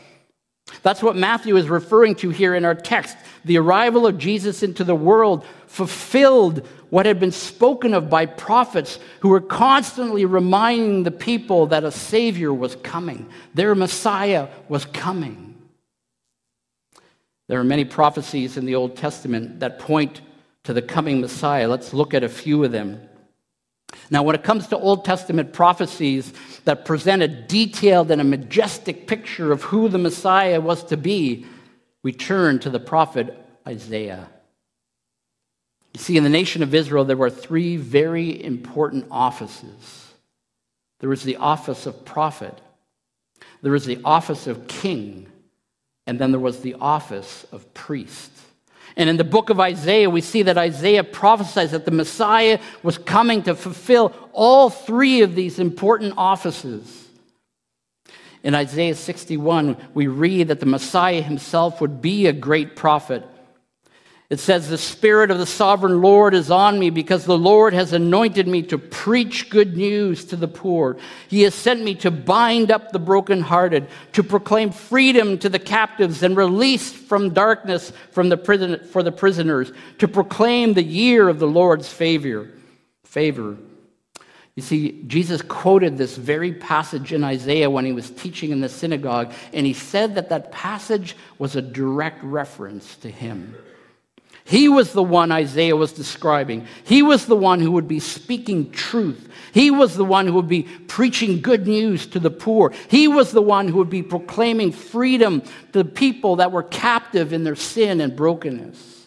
That's 0.82 1.02
what 1.02 1.16
Matthew 1.16 1.56
is 1.56 1.68
referring 1.68 2.16
to 2.16 2.30
here 2.30 2.54
in 2.54 2.64
our 2.64 2.74
text. 2.74 3.16
The 3.44 3.58
arrival 3.58 4.06
of 4.06 4.18
Jesus 4.18 4.62
into 4.62 4.82
the 4.82 4.94
world 4.94 5.44
fulfilled 5.66 6.66
what 6.90 7.06
had 7.06 7.20
been 7.20 7.32
spoken 7.32 7.94
of 7.94 8.08
by 8.08 8.26
prophets 8.26 8.98
who 9.20 9.28
were 9.28 9.40
constantly 9.40 10.24
reminding 10.24 11.02
the 11.02 11.10
people 11.10 11.66
that 11.68 11.84
a 11.84 11.90
Savior 11.90 12.52
was 12.52 12.76
coming, 12.76 13.28
their 13.54 13.74
Messiah 13.74 14.48
was 14.68 14.84
coming. 14.86 15.54
There 17.48 17.60
are 17.60 17.64
many 17.64 17.84
prophecies 17.84 18.56
in 18.56 18.66
the 18.66 18.74
Old 18.74 18.96
Testament 18.96 19.60
that 19.60 19.78
point 19.78 20.20
to 20.66 20.72
the 20.72 20.82
coming 20.82 21.20
Messiah. 21.20 21.68
Let's 21.68 21.94
look 21.94 22.12
at 22.12 22.24
a 22.24 22.28
few 22.28 22.62
of 22.64 22.72
them. 22.72 23.00
Now, 24.10 24.22
when 24.22 24.34
it 24.34 24.42
comes 24.42 24.66
to 24.68 24.78
Old 24.78 25.04
Testament 25.04 25.52
prophecies 25.52 26.32
that 26.64 26.84
present 26.84 27.22
a 27.22 27.28
detailed 27.28 28.10
and 28.10 28.20
a 28.20 28.24
majestic 28.24 29.06
picture 29.06 29.52
of 29.52 29.62
who 29.62 29.88
the 29.88 29.98
Messiah 29.98 30.60
was 30.60 30.84
to 30.84 30.96
be, 30.96 31.46
we 32.02 32.12
turn 32.12 32.58
to 32.60 32.70
the 32.70 32.80
prophet 32.80 33.36
Isaiah. 33.66 34.28
You 35.94 36.00
see, 36.00 36.16
in 36.16 36.24
the 36.24 36.30
nation 36.30 36.62
of 36.62 36.74
Israel, 36.74 37.04
there 37.04 37.16
were 37.16 37.30
three 37.30 37.76
very 37.76 38.44
important 38.44 39.06
offices 39.10 40.02
there 40.98 41.10
was 41.10 41.24
the 41.24 41.36
office 41.36 41.84
of 41.86 42.04
prophet, 42.04 42.58
there 43.60 43.72
was 43.72 43.84
the 43.84 44.00
office 44.02 44.46
of 44.46 44.66
king, 44.66 45.26
and 46.06 46.18
then 46.18 46.30
there 46.30 46.40
was 46.40 46.60
the 46.60 46.74
office 46.80 47.44
of 47.52 47.72
priest. 47.74 48.32
And 48.96 49.10
in 49.10 49.18
the 49.18 49.24
book 49.24 49.50
of 49.50 49.60
Isaiah, 49.60 50.08
we 50.08 50.22
see 50.22 50.42
that 50.42 50.56
Isaiah 50.56 51.04
prophesies 51.04 51.72
that 51.72 51.84
the 51.84 51.90
Messiah 51.90 52.58
was 52.82 52.96
coming 52.96 53.42
to 53.42 53.54
fulfill 53.54 54.14
all 54.32 54.70
three 54.70 55.20
of 55.20 55.34
these 55.34 55.58
important 55.58 56.14
offices. 56.16 57.08
In 58.42 58.54
Isaiah 58.54 58.94
61, 58.94 59.76
we 59.92 60.06
read 60.06 60.48
that 60.48 60.60
the 60.60 60.66
Messiah 60.66 61.20
himself 61.20 61.80
would 61.80 62.00
be 62.00 62.26
a 62.26 62.32
great 62.32 62.76
prophet 62.76 63.22
it 64.28 64.40
says, 64.40 64.68
The 64.68 64.78
Spirit 64.78 65.30
of 65.30 65.38
the 65.38 65.46
sovereign 65.46 66.02
Lord 66.02 66.34
is 66.34 66.50
on 66.50 66.78
me 66.78 66.90
because 66.90 67.24
the 67.24 67.38
Lord 67.38 67.72
has 67.74 67.92
anointed 67.92 68.48
me 68.48 68.62
to 68.64 68.76
preach 68.76 69.50
good 69.50 69.76
news 69.76 70.24
to 70.26 70.36
the 70.36 70.48
poor. 70.48 70.96
He 71.28 71.42
has 71.42 71.54
sent 71.54 71.84
me 71.84 71.94
to 71.96 72.10
bind 72.10 72.72
up 72.72 72.90
the 72.90 72.98
brokenhearted, 72.98 73.86
to 74.14 74.24
proclaim 74.24 74.72
freedom 74.72 75.38
to 75.38 75.48
the 75.48 75.60
captives 75.60 76.24
and 76.24 76.36
release 76.36 76.92
from 76.92 77.34
darkness 77.34 77.92
from 78.10 78.28
the 78.28 78.36
prison, 78.36 78.84
for 78.90 79.04
the 79.04 79.12
prisoners, 79.12 79.70
to 79.98 80.08
proclaim 80.08 80.74
the 80.74 80.82
year 80.82 81.28
of 81.28 81.38
the 81.38 81.46
Lord's 81.46 81.88
favor. 81.88 82.50
favor. 83.04 83.56
You 84.56 84.62
see, 84.62 85.02
Jesus 85.06 85.42
quoted 85.42 85.98
this 85.98 86.16
very 86.16 86.52
passage 86.52 87.12
in 87.12 87.22
Isaiah 87.22 87.70
when 87.70 87.84
he 87.84 87.92
was 87.92 88.10
teaching 88.10 88.50
in 88.50 88.60
the 88.60 88.70
synagogue, 88.70 89.32
and 89.52 89.66
he 89.66 89.74
said 89.74 90.14
that 90.14 90.30
that 90.30 90.50
passage 90.50 91.14
was 91.38 91.54
a 91.54 91.62
direct 91.62 92.24
reference 92.24 92.96
to 92.96 93.10
him. 93.10 93.54
He 94.46 94.68
was 94.68 94.92
the 94.92 95.02
one 95.02 95.32
Isaiah 95.32 95.74
was 95.74 95.92
describing. 95.92 96.68
He 96.84 97.02
was 97.02 97.26
the 97.26 97.34
one 97.34 97.58
who 97.58 97.72
would 97.72 97.88
be 97.88 97.98
speaking 97.98 98.70
truth. 98.70 99.28
He 99.52 99.72
was 99.72 99.96
the 99.96 100.04
one 100.04 100.28
who 100.28 100.34
would 100.34 100.46
be 100.46 100.62
preaching 100.62 101.40
good 101.40 101.66
news 101.66 102.06
to 102.08 102.20
the 102.20 102.30
poor. 102.30 102.72
He 102.88 103.08
was 103.08 103.32
the 103.32 103.42
one 103.42 103.66
who 103.66 103.78
would 103.78 103.90
be 103.90 104.04
proclaiming 104.04 104.70
freedom 104.70 105.40
to 105.40 105.82
the 105.82 105.84
people 105.84 106.36
that 106.36 106.52
were 106.52 106.62
captive 106.62 107.32
in 107.32 107.42
their 107.42 107.56
sin 107.56 108.00
and 108.00 108.14
brokenness. 108.14 109.06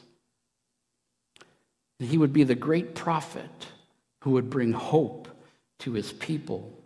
he 2.00 2.17
would 2.17 2.34
be 2.34 2.43
the 2.43 2.55
great 2.55 2.93
prophet 2.93 3.67
who 4.24 4.31
would 4.31 4.50
bring 4.50 4.74
hope 4.74 5.29
to 5.79 5.93
his 5.93 6.12
people. 6.12 6.78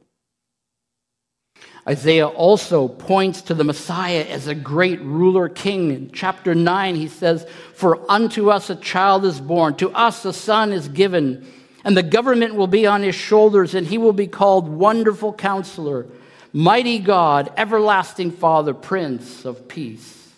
Isaiah 1.88 2.28
also 2.28 2.88
points 2.88 3.42
to 3.44 3.54
the 3.54 3.66
Messiah 3.66 4.25
as 4.30 4.48
a 4.48 4.56
great 4.56 5.02
ruler 5.02 5.50
king. 5.50 5.92
In 5.92 6.12
chapter 6.12 6.56
9, 6.56 6.96
he 6.96 7.10
says, 7.10 7.46
For 7.74 8.00
unto 8.10 8.50
us 8.50 8.70
a 8.70 8.75
child 8.75 9.25
is 9.25 9.42
born, 9.42 9.75
to 9.75 9.92
us 9.92 10.24
a 10.24 10.32
son 10.32 10.72
is 10.72 10.88
given, 10.88 11.46
and 11.84 11.98
the 11.98 12.04
government 12.04 12.56
will 12.56 12.68
be 12.68 12.88
on 12.88 13.04
his 13.04 13.16
shoulders, 13.16 13.75
and 13.75 13.86
he 13.86 13.98
will 13.98 14.13
be 14.13 14.28
called 14.28 14.70
Wonderful 14.70 15.34
Counselor, 15.34 16.08
Mighty 16.54 17.00
God, 17.00 17.52
Everlasting 17.58 18.32
Father, 18.32 18.74
Prince 18.74 19.44
of 19.44 19.68
Peace. 19.68 20.30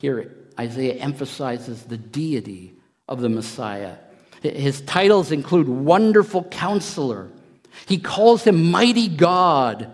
Here, 0.00 0.34
Isaiah 0.60 0.94
emphasizes 0.94 1.84
the 1.84 1.96
deity 1.96 2.74
of 3.08 3.20
the 3.20 3.28
Messiah. 3.30 3.94
His 4.42 4.82
titles 4.82 5.32
include 5.32 5.68
Wonderful 5.68 6.44
Counselor. 6.44 7.30
He 7.86 7.98
calls 7.98 8.44
him 8.44 8.70
mighty 8.70 9.08
God, 9.08 9.92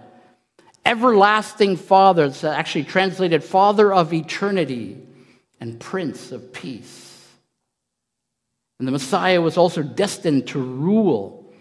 everlasting 0.84 1.76
Father. 1.76 2.24
It's 2.26 2.44
actually 2.44 2.84
translated 2.84 3.42
Father 3.44 3.92
of 3.92 4.12
eternity 4.12 4.98
and 5.60 5.78
Prince 5.80 6.32
of 6.32 6.52
peace. 6.52 7.28
And 8.78 8.88
the 8.88 8.92
Messiah 8.92 9.40
was 9.40 9.56
also 9.56 9.82
destined 9.82 10.48
to 10.48 10.58
rule. 10.60 11.52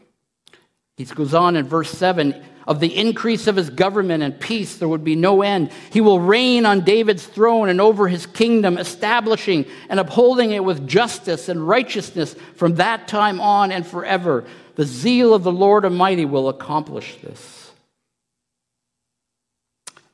He 0.97 1.05
goes 1.05 1.33
on 1.33 1.55
in 1.55 1.67
verse 1.67 1.91
7 1.91 2.43
of 2.65 2.79
the 2.79 2.95
increase 2.95 3.47
of 3.47 3.55
his 3.55 3.69
government 3.69 4.23
and 4.23 4.39
peace, 4.39 4.77
there 4.77 4.87
would 4.87 5.03
be 5.03 5.15
no 5.15 5.41
end. 5.41 5.71
He 5.91 6.01
will 6.01 6.19
reign 6.19 6.65
on 6.65 6.81
David's 6.81 7.25
throne 7.25 7.69
and 7.69 7.81
over 7.81 8.07
his 8.07 8.25
kingdom, 8.25 8.77
establishing 8.77 9.65
and 9.89 9.99
upholding 9.99 10.51
it 10.51 10.63
with 10.63 10.87
justice 10.87 11.49
and 11.49 11.67
righteousness 11.67 12.35
from 12.55 12.75
that 12.75 13.07
time 13.07 13.41
on 13.41 13.71
and 13.71 13.85
forever. 13.85 14.45
The 14.75 14.85
zeal 14.85 15.33
of 15.33 15.43
the 15.43 15.51
Lord 15.51 15.85
Almighty 15.85 16.25
will 16.25 16.49
accomplish 16.49 17.17
this. 17.17 17.71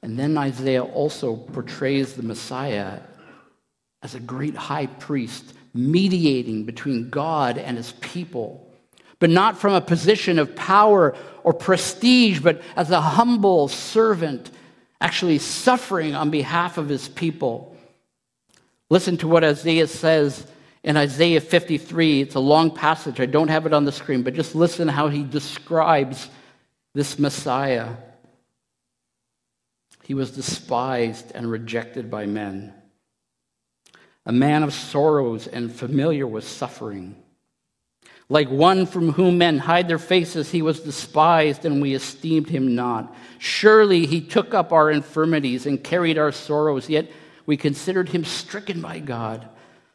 And 0.01 0.17
then 0.17 0.37
Isaiah 0.37 0.83
also 0.83 1.35
portrays 1.35 2.13
the 2.13 2.23
Messiah 2.23 2.99
as 4.01 4.15
a 4.15 4.19
great 4.19 4.55
high 4.55 4.85
priest, 4.85 5.53
mediating 5.73 6.63
between 6.65 7.09
God 7.09 7.57
and 7.57 7.77
his 7.77 7.91
people, 7.99 8.71
but 9.19 9.29
not 9.29 9.57
from 9.57 9.73
a 9.73 9.81
position 9.81 10.39
of 10.39 10.55
power 10.55 11.15
or 11.43 11.53
prestige, 11.53 12.39
but 12.39 12.61
as 12.75 12.91
a 12.91 13.01
humble 13.01 13.67
servant, 13.67 14.51
actually 15.01 15.37
suffering 15.37 16.15
on 16.15 16.29
behalf 16.29 16.77
of 16.77 16.89
his 16.89 17.09
people. 17.09 17.75
Listen 18.89 19.17
to 19.17 19.27
what 19.27 19.43
Isaiah 19.43 19.87
says 19.87 20.47
in 20.83 20.97
Isaiah 20.97 21.41
53. 21.41 22.21
It's 22.21 22.35
a 22.35 22.39
long 22.39 22.71
passage. 22.71 23.19
I 23.19 23.25
don't 23.25 23.49
have 23.49 23.65
it 23.65 23.73
on 23.73 23.85
the 23.85 23.91
screen, 23.91 24.23
but 24.23 24.33
just 24.33 24.55
listen 24.55 24.87
how 24.87 25.09
he 25.09 25.23
describes 25.23 26.29
this 26.93 27.19
Messiah. 27.19 27.95
He 30.03 30.13
was 30.13 30.31
despised 30.31 31.31
and 31.35 31.51
rejected 31.51 32.09
by 32.09 32.25
men, 32.25 32.73
a 34.25 34.31
man 34.31 34.63
of 34.63 34.73
sorrows 34.73 35.47
and 35.47 35.71
familiar 35.71 36.25
with 36.25 36.47
suffering. 36.47 37.15
Like 38.31 38.49
one 38.49 38.85
from 38.85 39.11
whom 39.11 39.39
men 39.39 39.57
hide 39.57 39.87
their 39.87 39.99
faces, 39.99 40.51
he 40.51 40.61
was 40.61 40.79
despised, 40.79 41.65
and 41.65 41.81
we 41.81 41.95
esteemed 41.95 42.47
him 42.47 42.75
not. 42.75 43.15
Surely 43.39 44.05
he 44.05 44.21
took 44.21 44.53
up 44.53 44.71
our 44.71 44.91
infirmities 44.91 45.65
and 45.65 45.83
carried 45.83 46.17
our 46.17 46.31
sorrows, 46.31 46.89
yet 46.89 47.11
we 47.47 47.57
considered 47.57 48.09
him 48.09 48.23
stricken 48.23 48.81
by 48.81 48.99
God 48.99 49.49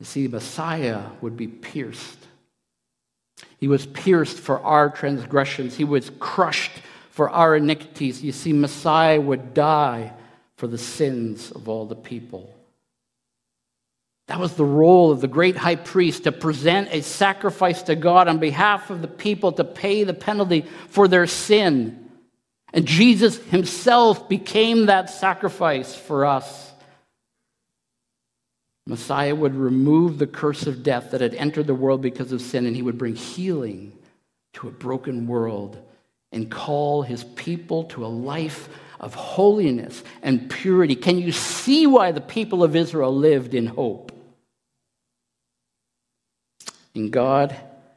You 0.00 0.06
see, 0.06 0.26
Messiah 0.26 1.02
would 1.20 1.36
be 1.36 1.46
pierced. 1.46 2.26
He 3.58 3.68
was 3.68 3.86
pierced 3.86 4.38
for 4.38 4.58
our 4.60 4.90
transgressions, 4.90 5.76
he 5.76 5.84
was 5.84 6.10
crushed 6.18 6.72
for 7.10 7.28
our 7.28 7.56
iniquities. 7.56 8.22
You 8.22 8.32
see, 8.32 8.52
Messiah 8.52 9.20
would 9.20 9.52
die 9.52 10.12
for 10.56 10.66
the 10.66 10.78
sins 10.78 11.50
of 11.50 11.68
all 11.68 11.84
the 11.84 11.94
people. 11.94 12.50
That 14.28 14.38
was 14.40 14.54
the 14.54 14.64
role 14.64 15.10
of 15.10 15.20
the 15.20 15.28
great 15.28 15.56
high 15.56 15.76
priest 15.76 16.24
to 16.24 16.32
present 16.32 16.88
a 16.92 17.02
sacrifice 17.02 17.82
to 17.82 17.96
God 17.96 18.28
on 18.28 18.38
behalf 18.38 18.88
of 18.88 19.02
the 19.02 19.08
people 19.08 19.52
to 19.52 19.64
pay 19.64 20.04
the 20.04 20.14
penalty 20.14 20.64
for 20.88 21.08
their 21.08 21.26
sin. 21.26 22.10
And 22.72 22.86
Jesus 22.86 23.38
himself 23.46 24.28
became 24.28 24.86
that 24.86 25.10
sacrifice 25.10 25.96
for 25.96 26.24
us. 26.24 26.69
Messiah 28.90 29.36
would 29.36 29.54
remove 29.54 30.18
the 30.18 30.26
curse 30.26 30.66
of 30.66 30.82
death 30.82 31.12
that 31.12 31.20
had 31.20 31.36
entered 31.36 31.68
the 31.68 31.74
world 31.76 32.02
because 32.02 32.32
of 32.32 32.42
sin, 32.42 32.66
and 32.66 32.74
he 32.74 32.82
would 32.82 32.98
bring 32.98 33.14
healing 33.14 33.92
to 34.54 34.66
a 34.66 34.72
broken 34.72 35.28
world 35.28 35.78
and 36.32 36.50
call 36.50 37.02
his 37.02 37.22
people 37.22 37.84
to 37.84 38.04
a 38.04 38.08
life 38.08 38.68
of 38.98 39.14
holiness 39.14 40.02
and 40.22 40.50
purity. 40.50 40.96
Can 40.96 41.18
you 41.18 41.30
see 41.30 41.86
why 41.86 42.10
the 42.10 42.20
people 42.20 42.64
of 42.64 42.74
Israel 42.74 43.16
lived 43.16 43.54
in 43.54 43.68
hope? 43.68 44.10
And 46.92 47.12
God 47.12 47.54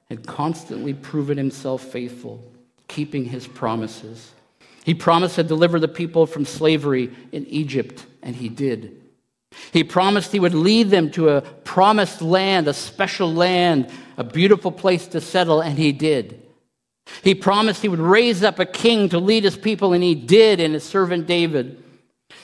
had 0.09 0.27
constantly 0.27 0.93
proven 0.93 1.39
himself 1.39 1.81
faithful, 1.81 2.43
keeping 2.87 3.25
his 3.25 3.47
promises. 3.47 4.31
He 4.83 4.93
promised 4.93 5.35
to 5.37 5.43
deliver 5.43 5.79
the 5.79 5.87
people 5.87 6.27
from 6.27 6.45
slavery 6.45 7.09
in 7.31 7.47
Egypt, 7.47 8.05
and 8.21 8.35
he 8.35 8.47
did. 8.47 9.02
He 9.71 9.83
promised 9.83 10.31
he 10.31 10.39
would 10.39 10.53
lead 10.53 10.89
them 10.89 11.11
to 11.11 11.29
a 11.29 11.41
promised 11.41 12.21
land, 12.21 12.67
a 12.67 12.73
special 12.73 13.33
land, 13.33 13.91
a 14.17 14.23
beautiful 14.23 14.71
place 14.71 15.07
to 15.07 15.21
settle, 15.21 15.61
and 15.61 15.77
he 15.77 15.91
did. 15.91 16.41
He 17.23 17.35
promised 17.35 17.81
he 17.81 17.89
would 17.89 17.99
raise 17.99 18.43
up 18.43 18.59
a 18.59 18.65
king 18.65 19.09
to 19.09 19.19
lead 19.19 19.43
his 19.43 19.57
people, 19.57 19.93
and 19.93 20.03
he 20.03 20.15
did 20.15 20.59
in 20.59 20.73
his 20.73 20.83
servant 20.83 21.27
David. 21.27 21.83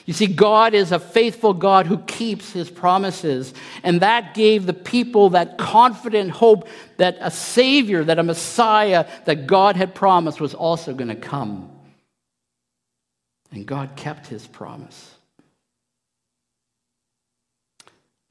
You 0.06 0.12
see, 0.12 0.26
God 0.26 0.74
is 0.74 0.92
a 0.92 0.98
faithful 0.98 1.54
God 1.54 1.86
who 1.86 1.98
keeps 1.98 2.52
his 2.52 2.70
promises. 2.70 3.54
And 3.82 4.00
that 4.00 4.34
gave 4.34 4.66
the 4.66 4.72
people 4.72 5.30
that 5.30 5.58
confident 5.58 6.30
hope 6.30 6.68
that 6.96 7.16
a 7.20 7.30
Savior, 7.30 8.04
that 8.04 8.18
a 8.18 8.22
Messiah 8.22 9.06
that 9.26 9.46
God 9.46 9.76
had 9.76 9.94
promised 9.94 10.40
was 10.40 10.54
also 10.54 10.94
going 10.94 11.08
to 11.08 11.14
come. 11.14 11.70
And 13.52 13.66
God 13.66 13.96
kept 13.96 14.26
his 14.26 14.46
promise. 14.46 15.14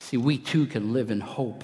See, 0.10 0.18
we 0.18 0.40
too 0.40 0.66
can 0.66 0.92
live 0.92 1.12
in 1.12 1.22
hope 1.22 1.64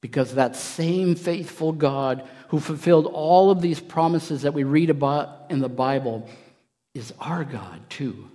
because 0.00 0.34
that 0.34 0.56
same 0.56 1.14
faithful 1.14 1.70
God 1.70 2.28
who 2.48 2.58
fulfilled 2.58 3.06
all 3.06 3.52
of 3.52 3.60
these 3.60 3.78
promises 3.78 4.42
that 4.42 4.54
we 4.54 4.64
read 4.64 4.90
about 4.90 5.44
in 5.48 5.60
the 5.60 5.68
Bible 5.68 6.28
is 6.96 7.14
our 7.20 7.44
God 7.44 7.78
too. 7.88 8.28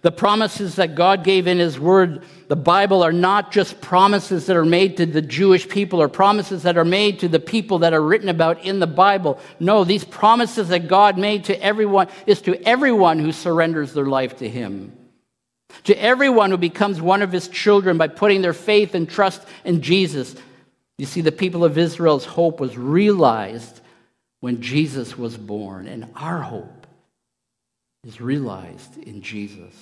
The 0.00 0.10
promises 0.10 0.76
that 0.76 0.94
God 0.94 1.22
gave 1.22 1.46
in 1.46 1.58
His 1.58 1.78
Word, 1.78 2.22
the 2.48 2.56
Bible, 2.56 3.02
are 3.02 3.12
not 3.12 3.52
just 3.52 3.82
promises 3.82 4.46
that 4.46 4.56
are 4.56 4.64
made 4.64 4.96
to 4.96 5.04
the 5.04 5.20
Jewish 5.20 5.68
people 5.68 6.00
or 6.00 6.08
promises 6.08 6.62
that 6.62 6.78
are 6.78 6.86
made 6.86 7.18
to 7.18 7.28
the 7.28 7.38
people 7.38 7.80
that 7.80 7.92
are 7.92 8.00
written 8.00 8.30
about 8.30 8.64
in 8.64 8.80
the 8.80 8.86
Bible. 8.86 9.38
No, 9.58 9.84
these 9.84 10.04
promises 10.04 10.68
that 10.68 10.88
God 10.88 11.18
made 11.18 11.44
to 11.44 11.62
everyone 11.62 12.08
is 12.26 12.40
to 12.42 12.56
everyone 12.66 13.18
who 13.18 13.30
surrenders 13.30 13.92
their 13.92 14.06
life 14.06 14.38
to 14.38 14.48
Him. 14.48 14.96
To 15.84 16.02
everyone 16.02 16.50
who 16.50 16.58
becomes 16.58 17.00
one 17.00 17.22
of 17.22 17.32
His 17.32 17.48
children 17.48 17.98
by 17.98 18.08
putting 18.08 18.42
their 18.42 18.52
faith 18.52 18.94
and 18.94 19.08
trust 19.08 19.42
in 19.64 19.82
Jesus. 19.82 20.34
You 20.98 21.06
see, 21.06 21.20
the 21.20 21.32
people 21.32 21.64
of 21.64 21.78
Israel's 21.78 22.24
hope 22.24 22.60
was 22.60 22.76
realized 22.76 23.80
when 24.40 24.60
Jesus 24.62 25.16
was 25.16 25.36
born, 25.36 25.86
and 25.86 26.06
our 26.16 26.40
hope 26.40 26.86
is 28.04 28.20
realized 28.20 28.96
in 28.98 29.22
Jesus. 29.22 29.74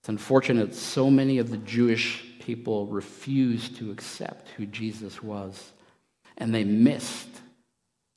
It's 0.00 0.08
unfortunate 0.08 0.74
so 0.74 1.10
many 1.10 1.38
of 1.38 1.50
the 1.50 1.56
Jewish 1.56 2.24
people 2.38 2.86
refused 2.86 3.76
to 3.78 3.90
accept 3.90 4.48
who 4.50 4.66
Jesus 4.66 5.20
was, 5.20 5.72
and 6.38 6.54
they 6.54 6.62
missed 6.62 7.28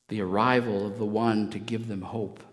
the 0.10 0.22
arrival 0.22 0.86
of 0.86 1.00
the 1.00 1.06
one 1.06 1.50
to 1.50 1.58
give 1.58 1.88
them 1.88 2.04
hope. 2.04 2.44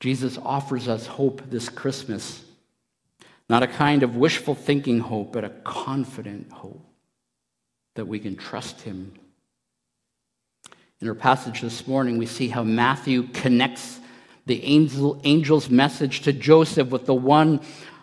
Jesus 0.00 0.38
offers 0.38 0.88
us 0.88 1.06
hope 1.06 1.42
this 1.48 1.68
Christmas, 1.68 2.44
not 3.48 3.62
a 3.62 3.66
kind 3.66 4.02
of 4.02 4.16
wishful 4.16 4.54
thinking 4.54 5.00
hope, 5.00 5.32
but 5.32 5.44
a 5.44 5.50
confident 5.64 6.52
hope 6.52 6.84
that 7.94 8.06
we 8.06 8.18
can 8.18 8.36
trust 8.36 8.82
him. 8.82 9.14
In 11.00 11.08
our 11.08 11.14
passage 11.14 11.60
this 11.60 11.86
morning, 11.86 12.18
we 12.18 12.26
see 12.26 12.48
how 12.48 12.62
Matthew 12.62 13.24
connects 13.24 14.00
the 14.46 14.62
angel, 14.64 15.20
angel's 15.24 15.68
message 15.68 16.22
to 16.22 16.32
Joseph 16.32 16.88
with 16.88 17.06
the 17.06 17.14
one 17.14 17.60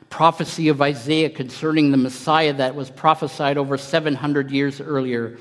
prophecy 0.10 0.68
of 0.68 0.82
Isaiah 0.82 1.30
concerning 1.30 1.90
the 1.90 1.98
Messiah 1.98 2.54
that 2.54 2.76
was 2.76 2.92
prophesied 2.92 3.58
over 3.58 3.78
700 3.78 4.52
years 4.52 4.80
earlier. 4.80 5.40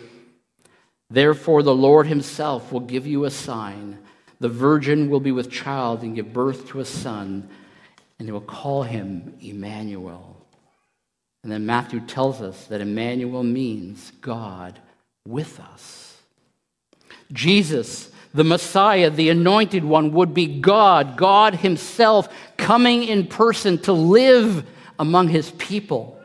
Therefore, 1.10 1.62
the 1.62 1.74
Lord 1.74 2.06
himself 2.06 2.72
will 2.72 2.80
give 2.80 3.06
you 3.06 3.24
a 3.24 3.30
sign. 3.30 3.98
The 4.42 4.48
virgin 4.48 5.08
will 5.08 5.20
be 5.20 5.32
with 5.32 5.50
child 5.50 6.02
and 6.02 6.14
give 6.14 6.32
birth 6.32 6.68
to 6.68 6.80
a 6.80 6.84
son, 6.84 7.48
and 8.18 8.26
they 8.26 8.32
will 8.32 8.40
call 8.40 8.82
him 8.82 9.36
Emmanuel. 9.40 10.36
And 11.42 11.50
then 11.50 11.64
Matthew 11.64 12.00
tells 12.00 12.42
us 12.42 12.66
that 12.66 12.80
Emmanuel 12.80 13.44
means 13.44 14.12
God 14.20 14.78
with 15.26 15.58
us. 15.60 16.16
Jesus 17.32 18.10
the 18.34 18.44
Messiah, 18.44 19.10
the 19.10 19.28
anointed 19.28 19.84
one, 19.84 20.12
would 20.12 20.32
be 20.32 20.46
God, 20.60 21.16
God 21.16 21.54
Himself 21.54 22.28
coming 22.56 23.04
in 23.04 23.26
person 23.26 23.78
to 23.82 23.92
live 23.92 24.66
among 24.98 25.28
His 25.28 25.50
people. 25.52 26.18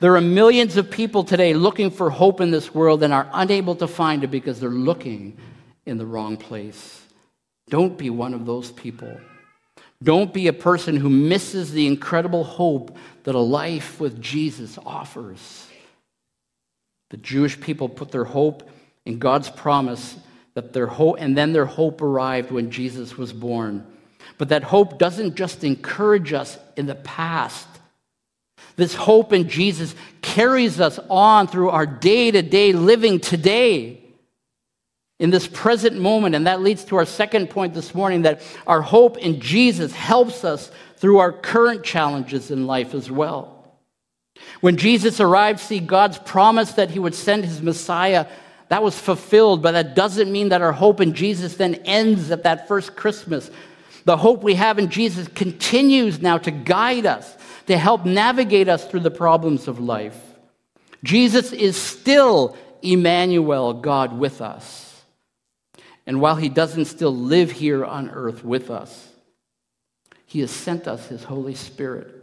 There 0.00 0.14
are 0.16 0.20
millions 0.20 0.76
of 0.76 0.90
people 0.90 1.24
today 1.24 1.54
looking 1.54 1.90
for 1.90 2.10
hope 2.10 2.40
in 2.40 2.50
this 2.50 2.74
world 2.74 3.02
and 3.02 3.14
are 3.14 3.30
unable 3.32 3.76
to 3.76 3.88
find 3.88 4.24
it 4.24 4.30
because 4.30 4.60
they're 4.60 4.68
looking 4.68 5.38
in 5.86 5.96
the 5.96 6.04
wrong 6.04 6.36
place. 6.36 7.05
Don't 7.68 7.98
be 7.98 8.10
one 8.10 8.34
of 8.34 8.46
those 8.46 8.70
people. 8.70 9.20
Don't 10.02 10.32
be 10.32 10.46
a 10.46 10.52
person 10.52 10.96
who 10.96 11.10
misses 11.10 11.72
the 11.72 11.86
incredible 11.86 12.44
hope 12.44 12.96
that 13.24 13.34
a 13.34 13.40
life 13.40 13.98
with 13.98 14.20
Jesus 14.20 14.78
offers. 14.84 15.66
The 17.10 17.16
Jewish 17.16 17.58
people 17.60 17.88
put 17.88 18.10
their 18.10 18.24
hope 18.24 18.68
in 19.04 19.18
God's 19.18 19.48
promise 19.48 20.16
that 20.54 20.72
their 20.72 20.86
hope, 20.86 21.16
and 21.18 21.36
then 21.36 21.52
their 21.52 21.66
hope 21.66 22.02
arrived 22.02 22.50
when 22.50 22.70
Jesus 22.70 23.16
was 23.16 23.32
born. 23.32 23.86
But 24.38 24.50
that 24.50 24.64
hope 24.64 24.98
doesn't 24.98 25.34
just 25.34 25.64
encourage 25.64 26.32
us 26.32 26.58
in 26.76 26.86
the 26.86 26.94
past. 26.94 27.66
This 28.76 28.94
hope 28.94 29.32
in 29.32 29.48
Jesus 29.48 29.94
carries 30.20 30.80
us 30.80 30.98
on 31.08 31.46
through 31.46 31.70
our 31.70 31.86
day 31.86 32.30
to 32.30 32.42
day 32.42 32.72
living 32.72 33.20
today 33.20 34.05
in 35.18 35.30
this 35.30 35.46
present 35.46 35.98
moment. 35.98 36.34
And 36.34 36.46
that 36.46 36.60
leads 36.60 36.84
to 36.84 36.96
our 36.96 37.06
second 37.06 37.50
point 37.50 37.74
this 37.74 37.94
morning 37.94 38.22
that 38.22 38.42
our 38.66 38.82
hope 38.82 39.18
in 39.18 39.40
Jesus 39.40 39.92
helps 39.92 40.44
us 40.44 40.70
through 40.96 41.18
our 41.18 41.32
current 41.32 41.84
challenges 41.84 42.50
in 42.50 42.66
life 42.66 42.94
as 42.94 43.10
well. 43.10 43.52
When 44.60 44.76
Jesus 44.76 45.20
arrived, 45.20 45.60
see, 45.60 45.80
God's 45.80 46.18
promise 46.18 46.72
that 46.72 46.90
he 46.90 46.98
would 46.98 47.14
send 47.14 47.44
his 47.44 47.62
Messiah 47.62 48.26
that 48.68 48.82
was 48.82 48.98
fulfilled, 48.98 49.62
but 49.62 49.72
that 49.72 49.94
doesn't 49.94 50.30
mean 50.30 50.48
that 50.48 50.62
our 50.62 50.72
hope 50.72 51.00
in 51.00 51.14
Jesus 51.14 51.56
then 51.56 51.76
ends 51.84 52.30
at 52.30 52.42
that 52.42 52.66
first 52.66 52.96
Christmas. 52.96 53.50
The 54.04 54.16
hope 54.16 54.42
we 54.42 54.54
have 54.54 54.78
in 54.78 54.88
Jesus 54.90 55.28
continues 55.28 56.20
now 56.20 56.38
to 56.38 56.50
guide 56.50 57.06
us, 57.06 57.36
to 57.66 57.78
help 57.78 58.04
navigate 58.04 58.68
us 58.68 58.84
through 58.84 59.00
the 59.00 59.10
problems 59.10 59.68
of 59.68 59.78
life. 59.78 60.20
Jesus 61.04 61.52
is 61.52 61.76
still 61.76 62.56
Emmanuel, 62.82 63.72
God 63.72 64.18
with 64.18 64.40
us. 64.40 64.85
And 66.06 66.20
while 66.20 66.36
he 66.36 66.48
doesn't 66.48 66.84
still 66.84 67.14
live 67.14 67.50
here 67.50 67.84
on 67.84 68.10
earth 68.10 68.44
with 68.44 68.70
us, 68.70 69.08
he 70.24 70.40
has 70.40 70.50
sent 70.50 70.86
us 70.86 71.06
his 71.06 71.24
Holy 71.24 71.54
Spirit 71.54 72.16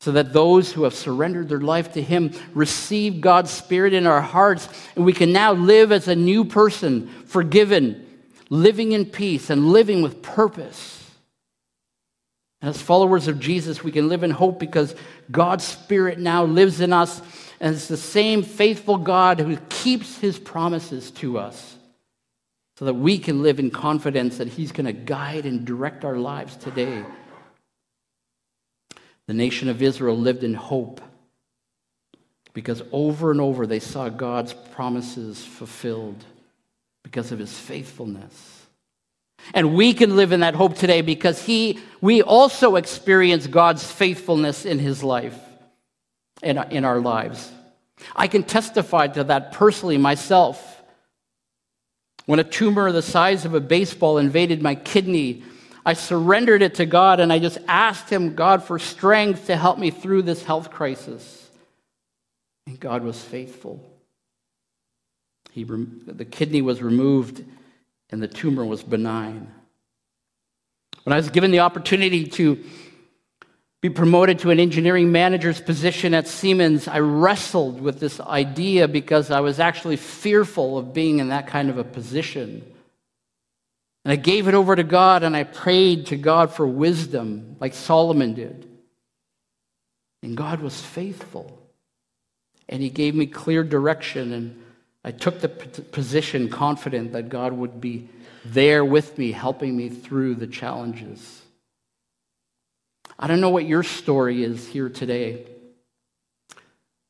so 0.00 0.12
that 0.12 0.32
those 0.32 0.72
who 0.72 0.84
have 0.84 0.94
surrendered 0.94 1.48
their 1.48 1.60
life 1.60 1.92
to 1.92 2.02
Him 2.02 2.32
receive 2.54 3.20
God's 3.20 3.50
Spirit 3.50 3.92
in 3.92 4.06
our 4.06 4.20
hearts, 4.20 4.68
and 4.94 5.04
we 5.04 5.12
can 5.12 5.32
now 5.32 5.52
live 5.52 5.90
as 5.90 6.08
a 6.08 6.14
new 6.14 6.44
person, 6.44 7.08
forgiven, 7.26 8.06
living 8.50 8.92
in 8.92 9.06
peace, 9.06 9.50
and 9.50 9.68
living 9.68 10.02
with 10.02 10.22
purpose. 10.22 11.02
And 12.60 12.70
as 12.70 12.80
followers 12.80 13.28
of 13.28 13.40
Jesus, 13.40 13.82
we 13.82 13.92
can 13.92 14.08
live 14.08 14.22
in 14.22 14.30
hope 14.30 14.58
because 14.58 14.94
God's 15.30 15.64
Spirit 15.64 16.18
now 16.18 16.44
lives 16.44 16.80
in 16.80 16.92
us, 16.92 17.20
and 17.58 17.74
it's 17.74 17.88
the 17.88 17.96
same 17.96 18.42
faithful 18.42 18.98
God 18.98 19.40
who 19.40 19.56
keeps 19.68 20.18
His 20.18 20.38
promises 20.38 21.10
to 21.12 21.38
us. 21.38 21.75
So 22.76 22.84
that 22.84 22.94
we 22.94 23.18
can 23.18 23.42
live 23.42 23.58
in 23.58 23.70
confidence 23.70 24.38
that 24.38 24.48
He's 24.48 24.72
going 24.72 24.86
to 24.86 24.92
guide 24.92 25.46
and 25.46 25.64
direct 25.64 26.04
our 26.04 26.16
lives 26.16 26.56
today. 26.56 27.04
The 29.26 29.34
nation 29.34 29.68
of 29.68 29.82
Israel 29.82 30.16
lived 30.16 30.44
in 30.44 30.54
hope 30.54 31.00
because 32.52 32.82
over 32.90 33.30
and 33.30 33.40
over 33.40 33.66
they 33.66 33.80
saw 33.80 34.08
God's 34.08 34.54
promises 34.54 35.44
fulfilled 35.44 36.24
because 37.02 37.30
of 37.30 37.38
his 37.38 37.56
faithfulness. 37.56 38.66
And 39.52 39.74
we 39.74 39.92
can 39.92 40.16
live 40.16 40.32
in 40.32 40.40
that 40.40 40.54
hope 40.54 40.74
today 40.74 41.02
because 41.02 41.42
he, 41.42 41.78
we 42.00 42.22
also 42.22 42.76
experience 42.76 43.46
God's 43.46 43.88
faithfulness 43.90 44.64
in 44.64 44.78
his 44.78 45.04
life, 45.04 45.38
in, 46.42 46.58
in 46.70 46.84
our 46.84 46.98
lives. 46.98 47.52
I 48.14 48.26
can 48.26 48.42
testify 48.42 49.08
to 49.08 49.24
that 49.24 49.52
personally 49.52 49.98
myself. 49.98 50.75
When 52.26 52.40
a 52.40 52.44
tumor 52.44 52.92
the 52.92 53.02
size 53.02 53.44
of 53.44 53.54
a 53.54 53.60
baseball 53.60 54.18
invaded 54.18 54.60
my 54.60 54.74
kidney, 54.74 55.42
I 55.84 55.94
surrendered 55.94 56.62
it 56.62 56.74
to 56.76 56.86
God 56.86 57.20
and 57.20 57.32
I 57.32 57.38
just 57.38 57.58
asked 57.68 58.10
Him, 58.10 58.34
God, 58.34 58.64
for 58.64 58.78
strength 58.78 59.46
to 59.46 59.56
help 59.56 59.78
me 59.78 59.90
through 59.90 60.22
this 60.22 60.42
health 60.42 60.70
crisis. 60.70 61.48
And 62.66 62.78
God 62.78 63.04
was 63.04 63.22
faithful. 63.22 63.80
He, 65.52 65.62
the 65.62 66.24
kidney 66.24 66.60
was 66.60 66.82
removed 66.82 67.44
and 68.10 68.20
the 68.20 68.28
tumor 68.28 68.64
was 68.64 68.82
benign. 68.82 69.52
When 71.04 71.12
I 71.12 71.16
was 71.16 71.30
given 71.30 71.52
the 71.52 71.60
opportunity 71.60 72.26
to 72.26 72.64
be 73.82 73.90
promoted 73.90 74.38
to 74.40 74.50
an 74.50 74.58
engineering 74.58 75.12
manager's 75.12 75.60
position 75.60 76.14
at 76.14 76.26
Siemens, 76.26 76.88
I 76.88 77.00
wrestled 77.00 77.80
with 77.80 78.00
this 78.00 78.20
idea 78.20 78.88
because 78.88 79.30
I 79.30 79.40
was 79.40 79.60
actually 79.60 79.96
fearful 79.96 80.78
of 80.78 80.94
being 80.94 81.18
in 81.18 81.28
that 81.28 81.46
kind 81.46 81.68
of 81.68 81.78
a 81.78 81.84
position. 81.84 82.64
And 84.04 84.12
I 84.12 84.16
gave 84.16 84.48
it 84.48 84.54
over 84.54 84.74
to 84.74 84.84
God 84.84 85.22
and 85.22 85.36
I 85.36 85.44
prayed 85.44 86.06
to 86.06 86.16
God 86.16 86.52
for 86.52 86.66
wisdom, 86.66 87.56
like 87.60 87.74
Solomon 87.74 88.34
did. 88.34 88.66
And 90.22 90.36
God 90.36 90.60
was 90.60 90.80
faithful. 90.80 91.60
And 92.68 92.82
He 92.82 92.90
gave 92.90 93.14
me 93.14 93.26
clear 93.26 93.62
direction, 93.62 94.32
and 94.32 94.64
I 95.04 95.12
took 95.12 95.40
the 95.40 95.48
position 95.48 96.48
confident 96.48 97.12
that 97.12 97.28
God 97.28 97.52
would 97.52 97.80
be 97.80 98.08
there 98.44 98.84
with 98.84 99.16
me, 99.18 99.30
helping 99.30 99.76
me 99.76 99.88
through 99.88 100.34
the 100.34 100.48
challenges. 100.48 101.42
I 103.18 103.26
don't 103.26 103.40
know 103.40 103.50
what 103.50 103.66
your 103.66 103.82
story 103.82 104.44
is 104.44 104.66
here 104.68 104.90
today, 104.90 105.46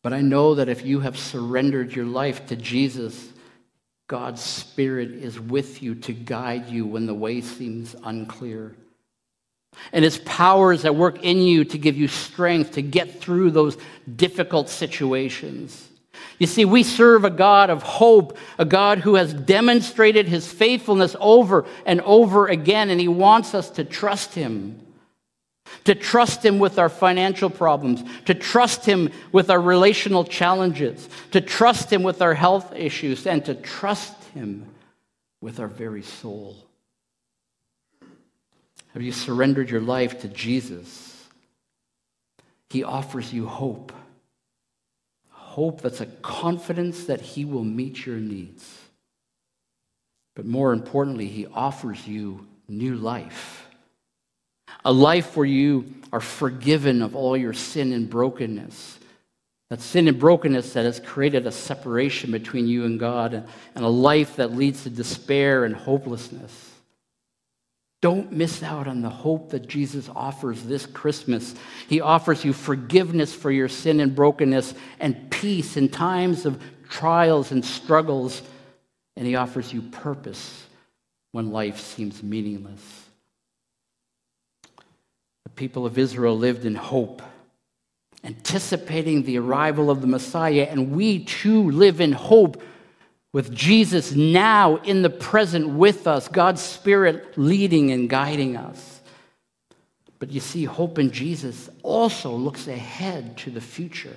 but 0.03 0.13
I 0.13 0.21
know 0.21 0.55
that 0.55 0.69
if 0.69 0.85
you 0.85 1.01
have 1.01 1.19
surrendered 1.19 1.93
your 1.95 2.05
life 2.05 2.47
to 2.47 2.57
Jesus, 2.57 3.29
God's 4.07 4.41
Spirit 4.41 5.11
is 5.11 5.41
with 5.41 5.83
you 5.83 5.97
to 5.97 6.13
guide 6.13 6.69
you 6.69 6.87
when 6.87 7.07
the 7.07 7.15
way 7.15 7.41
seems 7.41 7.97
unclear. 8.05 8.77
And 9.93 10.05
His 10.05 10.19
power 10.19 10.73
is 10.73 10.85
at 10.85 10.95
work 10.95 11.25
in 11.25 11.39
you 11.39 11.65
to 11.65 11.79
give 11.79 11.97
you 11.97 12.07
strength 12.07 12.73
to 12.73 12.83
get 12.83 13.21
through 13.21 13.51
those 13.51 13.77
difficult 14.15 14.69
situations. 14.69 15.89
You 16.39 16.47
see, 16.47 16.65
we 16.65 16.85
serve 16.85 17.25
a 17.25 17.31
God 17.31 17.69
of 17.69 17.83
hope, 17.83 18.39
a 18.59 18.65
God 18.65 18.99
who 18.99 19.17
has 19.17 19.35
demonstrated 19.35 20.29
His 20.29 20.47
faithfulness 20.47 21.17
over 21.19 21.67
and 21.85 22.01
over 22.03 22.47
again, 22.47 22.91
and 22.91 23.01
He 23.01 23.09
wants 23.09 23.55
us 23.55 23.71
to 23.71 23.85
trust 23.85 24.35
Him 24.35 24.86
to 25.85 25.95
trust 25.95 26.45
Him 26.45 26.59
with 26.59 26.79
our 26.79 26.89
financial 26.89 27.51
problems, 27.51 28.03
to 28.25 28.35
trust 28.35 28.85
Him 28.85 29.11
with 29.33 29.51
our 29.51 29.61
relational 29.61 30.25
challenges, 30.25 31.09
to 31.31 31.41
trust 31.41 31.93
Him 31.93 32.03
with 32.03 32.23
our 32.23 32.35
health 32.35 32.75
issues, 32.75 33.27
and 33.27 33.45
to 33.45 33.55
trust 33.55 34.23
Him 34.35 34.67
with 35.41 35.61
our 35.61 35.69
very 35.69 36.03
soul. 36.03 36.57
Have 38.95 39.03
you 39.03 39.13
surrendered 39.13 39.71
your 39.71 39.81
life 39.81 40.21
to 40.23 40.29
Jesus? 40.29 41.29
He 42.71 42.83
offers 42.83 43.33
you 43.33 43.47
hope. 43.47 43.93
Hope 45.29 45.83
that's 45.83 46.01
a 46.01 46.07
confidence 46.07 47.05
that 47.05 47.21
He 47.21 47.45
will 47.45 47.65
meet 47.65 48.07
your 48.07 48.17
needs. 48.17 48.79
But 50.35 50.47
more 50.47 50.73
importantly, 50.73 51.27
He 51.27 51.47
offers 51.47 52.07
you 52.07 52.47
new 52.69 52.97
life 52.97 53.66
a 54.87 54.93
life 54.93 55.37
where 55.37 55.45
you 55.45 55.85
are 56.13 56.21
forgiven 56.21 57.03
of 57.03 57.17
all 57.17 57.37
your 57.37 57.53
sin 57.53 57.93
and 57.93 58.09
brokenness. 58.09 59.01
That 59.69 59.81
sin 59.81 60.07
and 60.07 60.17
brokenness 60.17 60.75
that 60.75 60.85
has 60.85 61.01
created 61.01 61.45
a 61.45 61.51
separation 61.51 62.31
between 62.31 62.69
you 62.69 62.85
and 62.85 62.99
God, 62.99 63.35
and 63.75 63.85
a 63.85 63.89
life 63.89 64.37
that 64.37 64.55
leads 64.55 64.85
to 64.85 64.91
despair 64.91 65.65
and 65.65 65.75
hopelessness. 65.75 66.71
Don't 68.01 68.31
miss 68.31 68.63
out 68.63 68.87
on 68.87 69.03
the 69.03 69.11
hope 69.11 69.51
that 69.51 69.67
Jesus 69.67 70.09
offers 70.15 70.63
this 70.63 70.87
Christmas. 70.87 71.57
He 71.89 72.01
offers 72.01 72.45
you 72.45 72.53
forgiveness 72.53 73.35
for 73.35 73.51
your 73.51 73.69
sin 73.69 73.99
and 73.99 74.15
brokenness 74.15 74.73
and 75.01 75.29
peace 75.33 75.77
in 75.77 75.89
times 75.89 76.47
of 76.47 76.63
trials 76.89 77.51
and 77.51 77.65
struggles. 77.65 78.41
And 79.17 79.27
He 79.27 79.35
offers 79.35 79.73
you 79.73 79.83
purpose 79.83 80.65
when 81.33 81.51
life 81.51 81.81
seems 81.81 82.23
meaningless 82.23 83.06
people 85.57 85.87
of 85.87 85.99
Israel 85.99 86.37
lived 86.37 86.65
in 86.65 86.75
hope, 86.75 87.23
anticipating 88.23 89.23
the 89.23 89.39
arrival 89.39 89.91
of 89.91 90.01
the 90.01 90.07
Messiah, 90.07 90.69
and 90.71 90.93
we 90.93 91.25
too 91.25 91.71
live 91.71 92.01
in 92.01 92.13
hope 92.13 92.63
with 93.33 93.53
Jesus 93.53 94.13
now 94.13 94.77
in 94.77 95.03
the 95.03 95.11
present 95.11 95.69
with 95.71 96.07
us, 96.07 96.29
God's 96.29 96.63
Spirit 96.63 97.37
leading 97.37 97.91
and 97.91 98.09
guiding 98.09 98.57
us. 98.57 99.01
But 100.19 100.31
you 100.31 100.41
see, 100.41 100.65
hope 100.65 100.99
in 100.99 101.11
Jesus 101.11 101.69
also 101.83 102.33
looks 102.33 102.69
ahead 102.69 103.37
to 103.39 103.51
the 103.51 103.61
future. 103.61 104.17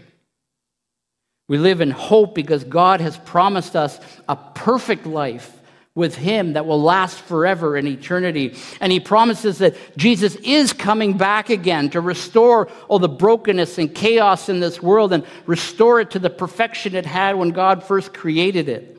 We 1.50 1.58
live 1.58 1.82
in 1.82 1.92
hope 1.92 2.36
because 2.36 2.64
God 2.64 3.02
has 3.02 3.18
promised 3.18 3.76
us 3.76 4.00
a 4.30 4.36
perfect 4.36 5.06
life 5.06 5.59
with 6.00 6.16
him 6.16 6.54
that 6.54 6.66
will 6.66 6.82
last 6.82 7.20
forever 7.20 7.78
in 7.78 7.86
eternity. 7.86 8.56
And 8.82 8.92
he 8.92 9.00
promises 9.00 9.60
that 9.60 9.76
Jesus 9.98 10.36
is 10.38 10.74
coming 10.74 11.18
back 11.18 11.50
again 11.52 11.90
to 11.92 12.02
restore 12.02 12.70
all 12.88 12.98
the 12.98 13.10
brokenness 13.10 13.78
and 13.78 13.94
chaos 13.94 14.50
in 14.50 14.62
this 14.62 14.82
world 14.82 15.14
and 15.14 15.26
restore 15.46 16.00
it 16.00 16.10
to 16.12 16.20
the 16.20 16.30
perfection 16.30 16.96
it 16.96 17.06
had 17.06 17.36
when 17.36 17.50
God 17.50 17.84
first 17.84 18.14
created 18.14 18.70
it. 18.70 18.96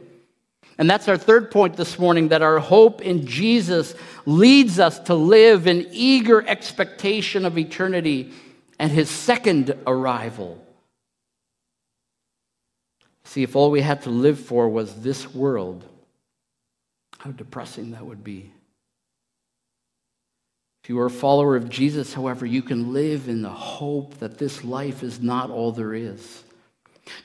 And 0.79 0.89
that's 0.89 1.09
our 1.09 1.17
third 1.17 1.51
point 1.51 1.77
this 1.77 1.99
morning 1.99 2.29
that 2.29 2.43
our 2.43 2.59
hope 2.59 3.03
in 3.03 3.27
Jesus 3.27 3.95
leads 4.27 4.79
us 4.79 4.99
to 5.01 5.15
live 5.15 5.67
in 5.67 5.89
eager 5.91 6.47
expectation 6.47 7.45
of 7.45 7.59
eternity 7.59 8.33
and 8.79 8.93
his 8.93 9.11
second 9.11 9.75
arrival. 9.87 10.63
See, 13.25 13.43
if 13.43 13.57
all 13.57 13.71
we 13.71 13.81
had 13.81 14.03
to 14.03 14.11
live 14.11 14.39
for 14.39 14.69
was 14.69 15.03
this 15.03 15.35
world, 15.35 15.85
how 17.21 17.31
depressing 17.31 17.91
that 17.91 18.07
would 18.07 18.25
be. 18.25 18.51
If 20.83 20.89
you 20.89 20.99
are 21.01 21.07
a 21.07 21.11
follower 21.11 21.55
of 21.55 21.69
Jesus, 21.69 22.15
however, 22.15 22.47
you 22.47 22.63
can 22.63 22.95
live 22.95 23.29
in 23.29 23.43
the 23.43 23.51
hope 23.51 24.19
that 24.21 24.39
this 24.39 24.65
life 24.65 25.03
is 25.03 25.21
not 25.21 25.51
all 25.51 25.71
there 25.71 25.93
is. 25.93 26.43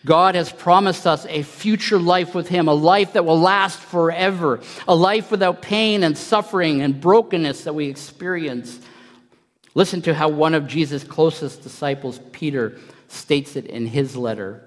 God 0.04 0.36
has 0.36 0.52
promised 0.52 1.08
us 1.08 1.26
a 1.30 1.44
future 1.44 1.98
life 1.98 2.36
with 2.36 2.50
Him, 2.50 2.68
a 2.68 2.74
life 2.74 3.14
that 3.14 3.24
will 3.24 3.40
last 3.40 3.80
forever, 3.80 4.60
a 4.86 4.94
life 4.94 5.32
without 5.32 5.62
pain 5.62 6.04
and 6.04 6.18
suffering 6.18 6.82
and 6.82 7.00
brokenness 7.00 7.64
that 7.64 7.74
we 7.74 7.88
experience. 7.88 8.78
Listen 9.76 10.02
to 10.02 10.14
how 10.14 10.28
one 10.28 10.56
of 10.56 10.68
Jesus' 10.68 11.06
closest 11.06 11.64
disciples, 11.64 12.20
Peter, 12.34 12.78
states 13.08 13.56
it 13.56 13.68
in 13.68 13.86
his 13.86 14.18
letter. 14.18 14.62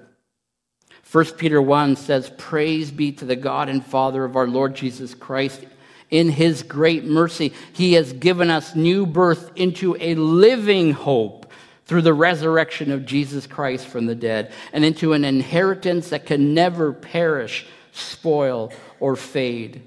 1 1.11 1.25
Peter 1.37 1.61
1 1.63 1.97
says, 1.97 2.31
Praise 2.37 2.91
be 2.91 3.13
to 3.13 3.25
the 3.25 3.37
God 3.37 3.69
and 3.69 3.85
Father 3.85 4.25
of 4.25 4.37
our 4.37 4.47
Lord 4.47 4.75
Jesus 4.75 5.15
Christ. 5.15 5.65
In 6.11 6.29
his 6.29 6.63
great 6.63 7.05
mercy, 7.05 7.53
he 7.73 7.95
has 7.95 8.13
given 8.13 8.51
us 8.51 8.75
new 8.75 9.07
birth 9.07 9.51
into 9.57 9.97
a 10.01 10.15
living 10.15 10.93
hope 10.93 11.51
through 11.87 12.03
the 12.03 12.13
resurrection 12.13 12.93
of 12.93 13.07
Jesus 13.07 13.47
Christ 13.47 13.87
from 13.87 14.05
the 14.05 14.15
dead, 14.15 14.53
and 14.75 14.85
into 14.85 15.15
an 15.15 15.25
inheritance 15.25 16.11
that 16.11 16.27
can 16.27 16.53
never 16.53 16.93
perish, 16.93 17.67
spoil, 17.93 18.71
or 19.01 19.17
fade. 19.17 19.81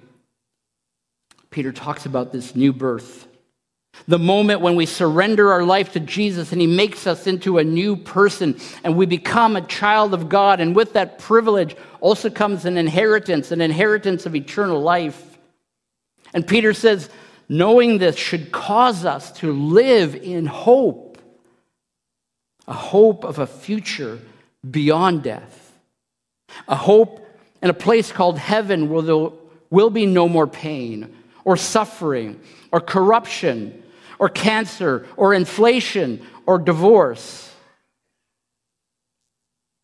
Peter 1.52 1.72
talks 1.72 2.08
about 2.08 2.32
this 2.32 2.56
new 2.56 2.74
birth 2.74 3.28
the 4.08 4.20
moment 4.20 4.62
when 4.62 4.76
we 4.76 4.86
surrender 4.86 5.52
our 5.52 5.64
life 5.64 5.94
to 5.94 6.00
Jesus 6.00 6.52
and 6.52 6.62
He 6.62 6.68
makes 6.68 7.06
us 7.08 7.28
into 7.28 7.58
a 7.58 7.64
new 7.64 7.96
person 7.96 8.60
and 8.84 8.96
we 8.96 9.06
become 9.06 9.56
a 9.56 9.62
child 9.62 10.14
of 10.14 10.30
God. 10.30 10.60
And 10.60 10.76
with 10.76 10.94
that 10.94 11.20
privilege 11.20 11.76
also 12.00 12.30
comes 12.30 12.66
an 12.66 12.78
inheritance, 12.78 13.52
an 13.52 13.62
inheritance 13.62 14.26
of 14.26 14.36
eternal 14.36 14.82
life. 14.82 15.38
And 16.34 16.48
Peter 16.48 16.74
says, 16.74 17.10
knowing 17.50 17.98
this 17.98 18.16
should 18.16 18.52
cause 18.52 19.06
us 19.06 19.32
to 19.34 19.52
live 19.52 20.16
in 20.16 20.46
hope, 20.46 21.18
a 22.68 22.74
hope 22.74 23.24
of 23.24 23.40
a 23.40 23.48
future 23.48 24.20
beyond 24.70 25.24
death, 25.24 25.74
a 26.68 26.76
hope 26.76 27.28
in 27.62 27.70
a 27.70 27.74
place 27.74 28.12
called 28.12 28.38
heaven 28.38 28.90
where 28.90 29.02
there 29.02 29.30
will 29.70 29.90
be 29.90 30.06
no 30.06 30.28
more 30.28 30.48
pain 30.48 31.16
or 31.44 31.58
suffering 31.58 32.40
or 32.72 32.80
corruption 32.80 33.84
or 34.20 34.30
cancer 34.30 35.08
or 35.18 35.34
inflation 35.34 36.26
or 36.46 36.60
divorce. 36.60 37.54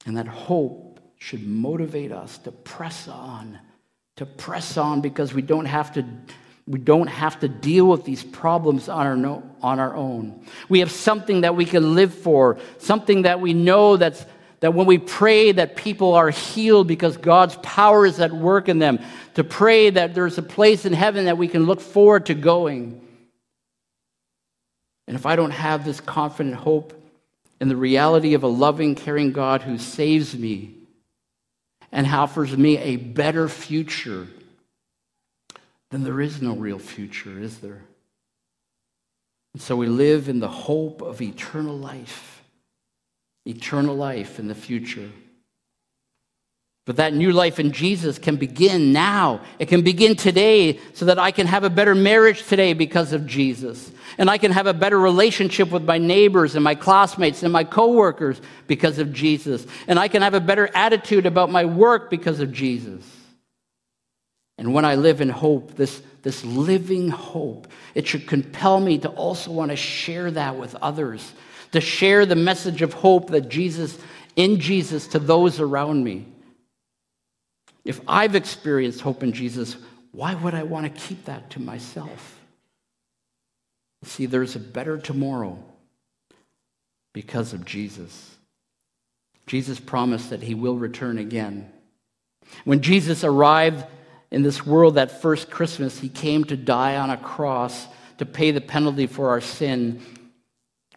And 0.05 0.17
that 0.17 0.27
hope 0.27 0.99
should 1.17 1.45
motivate 1.45 2.11
us 2.11 2.37
to 2.39 2.51
press 2.51 3.07
on, 3.07 3.59
to 4.15 4.25
press 4.25 4.77
on 4.77 5.01
because 5.01 5.33
we 5.33 5.41
don't 5.41 5.65
have 5.65 5.93
to. 5.93 6.05
We 6.69 6.79
don't 6.79 7.07
have 7.07 7.39
to 7.39 7.47
deal 7.47 7.85
with 7.87 8.03
these 8.03 8.25
problems 8.25 8.89
on 8.89 9.07
our, 9.07 9.15
no, 9.15 9.41
on 9.61 9.79
our 9.79 9.95
own. 9.95 10.43
We 10.67 10.79
have 10.79 10.91
something 10.91 11.39
that 11.39 11.55
we 11.55 11.63
can 11.63 11.95
live 11.95 12.13
for, 12.13 12.57
something 12.77 13.21
that 13.21 13.39
we 13.39 13.53
know 13.53 13.95
that's, 13.95 14.25
that 14.59 14.73
when 14.73 14.87
we 14.87 14.97
pray 14.97 15.51
that 15.51 15.75
people 15.75 16.13
are 16.13 16.29
healed 16.29 16.87
because 16.87 17.17
God's 17.17 17.55
power 17.57 18.05
is 18.05 18.19
at 18.19 18.31
work 18.31 18.69
in 18.69 18.79
them, 18.79 18.99
to 19.35 19.43
pray 19.43 19.89
that 19.89 20.15
there's 20.15 20.37
a 20.37 20.43
place 20.43 20.85
in 20.85 20.93
heaven 20.93 21.25
that 21.25 21.37
we 21.37 21.47
can 21.47 21.65
look 21.65 21.79
forward 21.79 22.25
to 22.27 22.33
going. 22.33 23.01
And 25.07 25.15
if 25.15 25.25
I 25.25 25.35
don't 25.35 25.51
have 25.51 25.85
this 25.85 26.01
confident 26.01 26.55
hope 26.55 26.93
in 27.61 27.69
the 27.69 27.75
reality 27.75 28.33
of 28.33 28.43
a 28.43 28.47
loving, 28.47 28.95
caring 28.95 29.31
God 29.31 29.61
who 29.61 29.77
saves 29.77 30.37
me 30.37 30.73
and 31.91 32.07
offers 32.07 32.55
me 32.57 32.77
a 32.77 32.95
better 32.97 33.47
future, 33.47 34.27
then 35.91 36.03
there 36.03 36.19
is 36.19 36.41
no 36.41 36.53
real 36.55 36.79
future, 36.79 37.39
is 37.39 37.59
there? 37.59 37.83
And 39.53 39.61
so 39.61 39.75
we 39.75 39.87
live 39.87 40.29
in 40.29 40.39
the 40.39 40.49
hope 40.49 41.01
of 41.01 41.21
eternal 41.21 41.77
life, 41.77 42.43
eternal 43.47 43.95
life 43.95 44.39
in 44.39 44.47
the 44.47 44.55
future. 44.55 45.09
But 46.87 46.95
that 46.95 47.13
new 47.13 47.33
life 47.33 47.59
in 47.59 47.73
Jesus 47.73 48.17
can 48.17 48.37
begin 48.37 48.93
now. 48.93 49.41
It 49.59 49.67
can 49.67 49.81
begin 49.81 50.15
today 50.15 50.79
so 50.93 51.03
that 51.05 51.19
I 51.19 51.31
can 51.31 51.45
have 51.45 51.65
a 51.65 51.69
better 51.69 51.93
marriage 51.93 52.47
today 52.47 52.71
because 52.71 53.11
of 53.11 53.27
Jesus. 53.27 53.91
And 54.17 54.29
I 54.29 54.37
can 54.37 54.53
have 54.53 54.67
a 54.67 54.73
better 54.73 54.97
relationship 54.97 55.69
with 55.69 55.83
my 55.83 55.97
neighbors 55.97 56.55
and 56.55 56.63
my 56.63 56.75
classmates 56.75 57.43
and 57.43 57.51
my 57.51 57.65
coworkers 57.65 58.39
because 58.67 58.99
of 58.99 59.11
Jesus. 59.11 59.67
And 59.89 59.99
I 59.99 60.07
can 60.07 60.21
have 60.21 60.33
a 60.33 60.39
better 60.39 60.69
attitude 60.73 61.25
about 61.25 61.51
my 61.51 61.65
work 61.65 62.09
because 62.09 62.39
of 62.39 62.53
Jesus. 62.53 63.03
And 64.57 64.73
when 64.73 64.85
I 64.85 64.95
live 64.95 65.19
in 65.19 65.29
hope, 65.29 65.75
this, 65.75 66.01
this 66.23 66.45
living 66.45 67.09
hope, 67.09 67.67
it 67.95 68.07
should 68.07 68.27
compel 68.27 68.79
me 68.79 68.97
to 68.99 69.09
also 69.09 69.51
want 69.51 69.71
to 69.71 69.77
share 69.77 70.31
that 70.31 70.57
with 70.57 70.73
others, 70.75 71.33
to 71.71 71.81
share 71.81 72.25
the 72.25 72.35
message 72.35 72.81
of 72.81 72.93
hope 72.93 73.29
that 73.31 73.49
Jesus, 73.49 73.97
in 74.35 74.59
Jesus, 74.59 75.07
to 75.07 75.19
those 75.19 75.59
around 75.59 76.03
me. 76.03 76.25
If 77.85 78.01
I've 78.07 78.35
experienced 78.35 79.01
hope 79.01 79.23
in 79.23 79.33
Jesus, 79.33 79.77
why 80.11 80.35
would 80.35 80.53
I 80.53 80.63
want 80.63 80.93
to 80.93 81.01
keep 81.01 81.25
that 81.25 81.51
to 81.51 81.61
myself? 81.61 82.39
See, 84.03 84.25
there's 84.25 84.55
a 84.55 84.59
better 84.59 84.97
tomorrow 84.97 85.57
because 87.13 87.53
of 87.53 87.65
Jesus. 87.65 88.35
Jesus 89.47 89.79
promised 89.79 90.29
that 90.29 90.43
he 90.43 90.53
will 90.53 90.75
return 90.75 91.17
again. 91.17 91.71
When 92.65 92.81
Jesus 92.81 93.23
arrived 93.23 93.85
in 94.31 94.43
this 94.43 94.65
world 94.65 94.95
that 94.95 95.21
first 95.21 95.49
Christmas, 95.49 95.99
he 95.99 96.09
came 96.09 96.43
to 96.45 96.57
die 96.57 96.97
on 96.97 97.09
a 97.09 97.17
cross 97.17 97.87
to 98.17 98.25
pay 98.25 98.51
the 98.51 98.61
penalty 98.61 99.07
for 99.07 99.29
our 99.29 99.41
sin. 99.41 100.01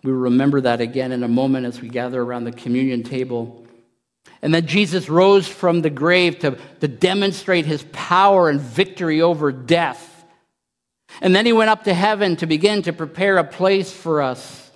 We 0.02 0.12
remember 0.12 0.62
that 0.62 0.80
again 0.80 1.12
in 1.12 1.22
a 1.22 1.28
moment 1.28 1.66
as 1.66 1.80
we 1.80 1.88
gather 1.88 2.22
around 2.22 2.44
the 2.44 2.52
communion 2.52 3.02
table. 3.02 3.66
And 4.42 4.54
then 4.54 4.66
Jesus 4.66 5.08
rose 5.08 5.46
from 5.46 5.82
the 5.82 5.90
grave 5.90 6.38
to, 6.40 6.56
to 6.80 6.88
demonstrate 6.88 7.66
his 7.66 7.84
power 7.92 8.48
and 8.48 8.60
victory 8.60 9.20
over 9.20 9.52
death. 9.52 10.24
And 11.20 11.34
then 11.34 11.44
he 11.44 11.52
went 11.52 11.70
up 11.70 11.84
to 11.84 11.94
heaven 11.94 12.36
to 12.36 12.46
begin 12.46 12.82
to 12.82 12.92
prepare 12.92 13.36
a 13.36 13.44
place 13.44 13.92
for 13.92 14.22
us. 14.22 14.70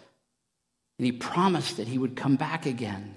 And 0.99 1.07
he 1.07 1.13
promised 1.13 1.79
that 1.79 1.89
he 1.89 1.99
would 1.99 2.17
come 2.17 2.37
back 2.37 2.67
again 2.67 3.15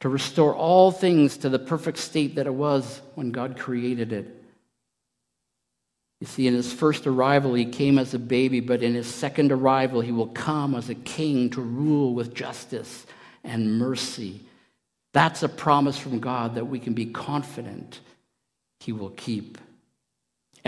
to 0.00 0.08
restore 0.08 0.54
all 0.54 0.90
things 0.90 1.36
to 1.38 1.48
the 1.48 1.58
perfect 1.58 1.98
state 1.98 2.36
that 2.36 2.46
it 2.46 2.54
was 2.54 3.02
when 3.14 3.30
God 3.30 3.58
created 3.58 4.12
it. 4.12 4.37
You 6.20 6.26
see, 6.26 6.46
in 6.46 6.54
his 6.54 6.72
first 6.72 7.06
arrival, 7.06 7.54
he 7.54 7.64
came 7.64 7.98
as 7.98 8.12
a 8.12 8.18
baby, 8.18 8.60
but 8.60 8.82
in 8.82 8.94
his 8.94 9.06
second 9.06 9.52
arrival, 9.52 10.00
he 10.00 10.12
will 10.12 10.26
come 10.26 10.74
as 10.74 10.88
a 10.88 10.94
king 10.94 11.50
to 11.50 11.60
rule 11.60 12.14
with 12.14 12.34
justice 12.34 13.06
and 13.44 13.78
mercy 13.78 14.40
that's 15.12 15.42
a 15.42 15.48
promise 15.48 15.98
from 15.98 16.20
God 16.20 16.54
that 16.54 16.66
we 16.66 16.78
can 16.78 16.94
be 16.94 17.06
confident 17.06 18.00
He 18.80 18.92
will 18.92 19.10
keep. 19.10 19.58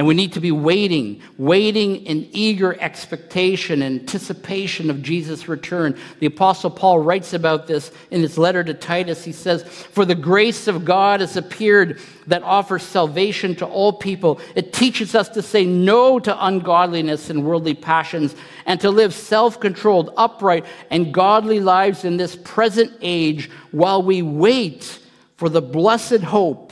And 0.01 0.07
we 0.07 0.15
need 0.15 0.33
to 0.33 0.41
be 0.41 0.51
waiting, 0.51 1.21
waiting 1.37 2.07
in 2.07 2.27
eager 2.33 2.75
expectation, 2.81 3.83
anticipation 3.83 4.89
of 4.89 5.03
Jesus' 5.03 5.47
return. 5.47 5.95
The 6.21 6.27
Apostle 6.27 6.71
Paul 6.71 7.01
writes 7.01 7.35
about 7.35 7.67
this 7.67 7.93
in 8.11 8.23
his 8.23 8.39
letter 8.39 8.65
to 8.65 8.73
Titus. 8.73 9.23
He 9.23 9.33
says, 9.33 9.63
For 9.63 10.07
the 10.07 10.15
grace 10.15 10.69
of 10.69 10.87
God 10.87 11.21
has 11.21 11.37
appeared 11.37 12.01
that 12.29 12.43
offers 12.45 12.83
salvation 12.83 13.55
to 13.57 13.67
all 13.67 13.93
people. 13.93 14.41
It 14.55 14.73
teaches 14.73 15.15
us 15.15 15.29
to 15.29 15.43
say 15.43 15.67
no 15.67 16.19
to 16.19 16.47
ungodliness 16.47 17.29
and 17.29 17.45
worldly 17.45 17.75
passions 17.75 18.35
and 18.65 18.81
to 18.81 18.89
live 18.89 19.13
self 19.13 19.61
controlled, 19.61 20.15
upright, 20.17 20.65
and 20.89 21.13
godly 21.13 21.61
lives 21.61 22.07
in 22.07 22.17
this 22.17 22.37
present 22.37 22.91
age 23.03 23.51
while 23.71 24.03
we 24.03 24.23
wait 24.23 24.99
for 25.37 25.51
the 25.51 25.61
blessed 25.61 26.23
hope 26.23 26.70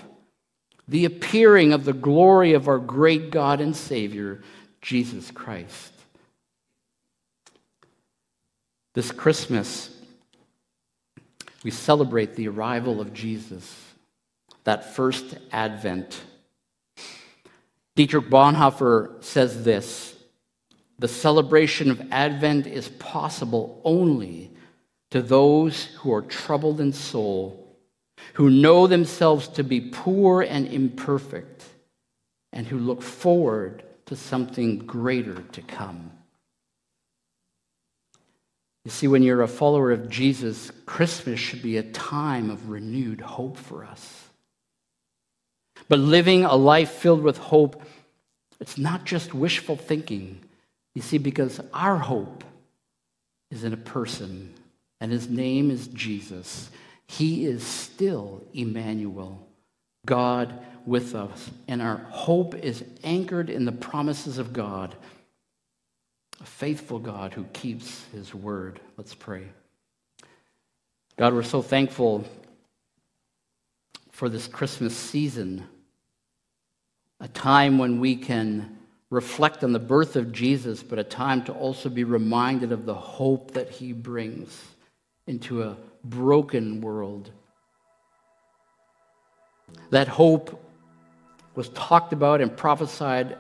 the 0.89 1.05
appearing 1.05 1.73
of 1.73 1.85
the 1.85 1.93
glory 1.93 2.55
of 2.55 2.67
our 2.67 2.79
great 2.79 3.31
God 3.31 3.61
and 3.61 3.77
Savior, 3.77 4.43
Jesus 4.81 5.31
Christ. 5.31 5.93
This 8.95 9.13
Christmas, 9.13 9.95
we 11.63 11.71
celebrate 11.71 12.35
the 12.35 12.49
arrival 12.49 13.01
of 13.01 13.13
Jesus, 13.13 13.77
that 14.65 14.95
first 14.95 15.37
advent. 15.53 16.23
Dietrich 17.95 18.31
Bonhoeffer 18.31 19.23
says 19.23 19.65
this 19.65 20.17
The 20.99 21.09
celebration 21.09 21.91
of 21.91 22.01
Advent 22.11 22.67
is 22.67 22.89
possible 22.89 23.81
only 23.85 24.51
to 25.11 25.21
those 25.21 25.85
who 25.97 26.13
are 26.13 26.23
troubled 26.23 26.81
in 26.81 26.93
soul 26.93 27.68
who 28.35 28.51
know 28.51 28.87
themselves 28.87 29.49
to 29.49 29.65
be 29.65 29.81
poor 29.81 30.43
and 30.43 30.67
imperfect, 30.69 31.65
and 32.53 32.67
who 32.67 32.79
look 32.79 33.03
forward 33.03 33.83
to 34.07 34.17
something 34.17 34.79
greater 34.79 35.43
to 35.53 35.63
come. 35.63 36.11
You 38.85 38.91
see, 38.91 39.07
when 39.07 39.23
you're 39.23 39.43
a 39.43 39.49
follower 39.49 39.93
of 39.93 40.09
Jesus, 40.09 40.71
Christmas 40.87 41.39
should 41.39 41.61
be 41.61 41.77
a 41.77 41.83
time 41.83 42.49
of 42.49 42.71
renewed 42.71 43.21
hope 43.21 43.59
for 43.59 43.85
us. 43.85 44.25
But 45.89 45.99
living 45.99 46.45
a 46.45 46.55
life 46.57 46.91
filled 46.91 47.23
with 47.23 47.37
hope, 47.37 47.83
it's 48.61 48.79
not 48.79 49.05
just 49.05 49.35
wishful 49.35 49.77
thinking. 49.77 50.41
You 50.95 51.03
see, 51.03 51.19
because 51.19 51.61
our 51.75 51.99
hope 51.99 52.45
is 53.51 53.63
in 53.63 53.73
a 53.73 53.79
person, 53.79 54.55
and 55.01 55.13
his 55.13 55.29
name 55.29 55.71
is 55.71 55.89
Jesus. 55.89 56.71
He 57.09 57.47
is 57.47 57.67
still 57.67 58.45
Emmanuel, 58.53 59.45
God 60.07 60.59
with 60.87 61.15
us. 61.15 61.51
And 61.67 61.83
our 61.83 61.97
hope 62.11 62.55
is 62.55 62.85
anchored 63.03 63.51
in 63.51 63.65
the 63.65 63.73
promises 63.73 64.39
of 64.39 64.53
God, 64.53 64.95
a 66.41 66.45
faithful 66.45 66.99
God 66.99 67.33
who 67.33 67.45
keeps 67.53 68.05
his 68.13 68.35
word. 68.35 68.79
Let's 68.97 69.15
pray. 69.15 69.49
God, 71.17 71.35
we're 71.35 71.43
so 71.43 71.63
thankful 71.63 72.25
for 74.13 74.29
this 74.29 74.47
Christmas 74.47 74.97
season, 74.97 75.67
a 77.21 77.29
time 77.29 77.79
when 77.79 78.01
we 78.01 78.17
can 78.17 78.79
reflect 79.11 79.65
on 79.65 79.73
the 79.73 79.79
birth 79.79 80.17
of 80.17 80.33
Jesus, 80.33 80.83
but 80.83 80.99
a 80.99 81.05
time 81.05 81.43
to 81.45 81.53
also 81.53 81.89
be 81.89 82.05
reminded 82.05 82.71
of 82.71 82.85
the 82.85 82.95
hope 82.95 83.53
that 83.53 83.71
he 83.71 83.93
brings 83.93 84.63
into 85.27 85.63
a 85.63 85.77
broken 86.05 86.81
world. 86.81 87.31
That 89.91 90.09
hope 90.09 90.63
was 91.55 91.69
talked 91.71 92.13
about 92.13 92.41
and 92.41 92.57
prophesied 92.57 93.37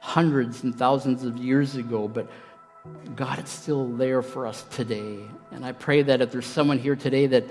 hundreds 0.00 0.62
and 0.62 0.74
thousands 0.74 1.24
of 1.24 1.36
years 1.38 1.76
ago, 1.76 2.08
but 2.08 2.30
God, 3.16 3.38
it's 3.38 3.50
still 3.50 3.88
there 3.88 4.22
for 4.22 4.46
us 4.46 4.62
today. 4.70 5.18
And 5.50 5.64
I 5.64 5.72
pray 5.72 6.02
that 6.02 6.20
if 6.20 6.30
there's 6.30 6.46
someone 6.46 6.78
here 6.78 6.96
today 6.96 7.26
that 7.26 7.44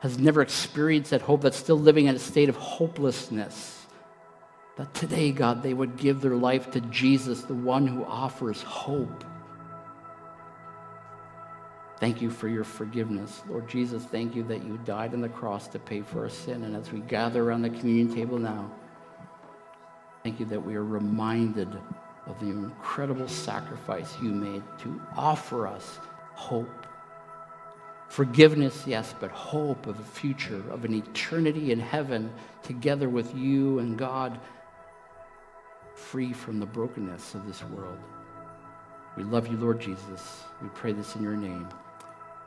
has 0.00 0.18
never 0.18 0.42
experienced 0.42 1.10
that 1.10 1.22
hope, 1.22 1.42
that's 1.42 1.56
still 1.56 1.78
living 1.78 2.06
in 2.06 2.16
a 2.16 2.18
state 2.18 2.48
of 2.48 2.56
hopelessness, 2.56 3.86
that 4.76 4.92
today, 4.94 5.32
God, 5.32 5.62
they 5.62 5.74
would 5.74 5.96
give 5.96 6.20
their 6.20 6.34
life 6.34 6.70
to 6.72 6.80
Jesus, 6.82 7.42
the 7.42 7.54
one 7.54 7.86
who 7.86 8.04
offers 8.04 8.62
hope. 8.62 9.24
Thank 11.98 12.20
you 12.20 12.30
for 12.30 12.48
your 12.48 12.64
forgiveness. 12.64 13.42
Lord 13.48 13.68
Jesus, 13.68 14.04
thank 14.04 14.34
you 14.34 14.42
that 14.44 14.64
you 14.64 14.78
died 14.84 15.14
on 15.14 15.22
the 15.22 15.30
cross 15.30 15.66
to 15.68 15.78
pay 15.78 16.02
for 16.02 16.24
our 16.24 16.28
sin. 16.28 16.64
And 16.64 16.76
as 16.76 16.92
we 16.92 17.00
gather 17.00 17.42
around 17.42 17.62
the 17.62 17.70
communion 17.70 18.14
table 18.14 18.38
now, 18.38 18.70
thank 20.22 20.38
you 20.38 20.46
that 20.46 20.60
we 20.60 20.74
are 20.74 20.84
reminded 20.84 21.68
of 22.26 22.38
the 22.40 22.46
incredible 22.46 23.28
sacrifice 23.28 24.14
you 24.20 24.30
made 24.30 24.62
to 24.80 25.00
offer 25.16 25.66
us 25.66 25.98
hope. 26.34 26.86
Forgiveness, 28.08 28.84
yes, 28.86 29.14
but 29.18 29.30
hope 29.30 29.86
of 29.86 29.98
a 29.98 30.04
future, 30.04 30.62
of 30.70 30.84
an 30.84 30.94
eternity 30.94 31.72
in 31.72 31.80
heaven 31.80 32.30
together 32.62 33.08
with 33.08 33.34
you 33.34 33.78
and 33.78 33.96
God, 33.98 34.38
free 35.94 36.32
from 36.32 36.60
the 36.60 36.66
brokenness 36.66 37.34
of 37.34 37.46
this 37.46 37.64
world. 37.64 37.98
We 39.16 39.24
love 39.24 39.48
you, 39.48 39.56
Lord 39.56 39.80
Jesus. 39.80 40.42
We 40.62 40.68
pray 40.68 40.92
this 40.92 41.16
in 41.16 41.22
your 41.22 41.36
name. 41.36 41.66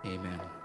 Amen. 0.06 0.59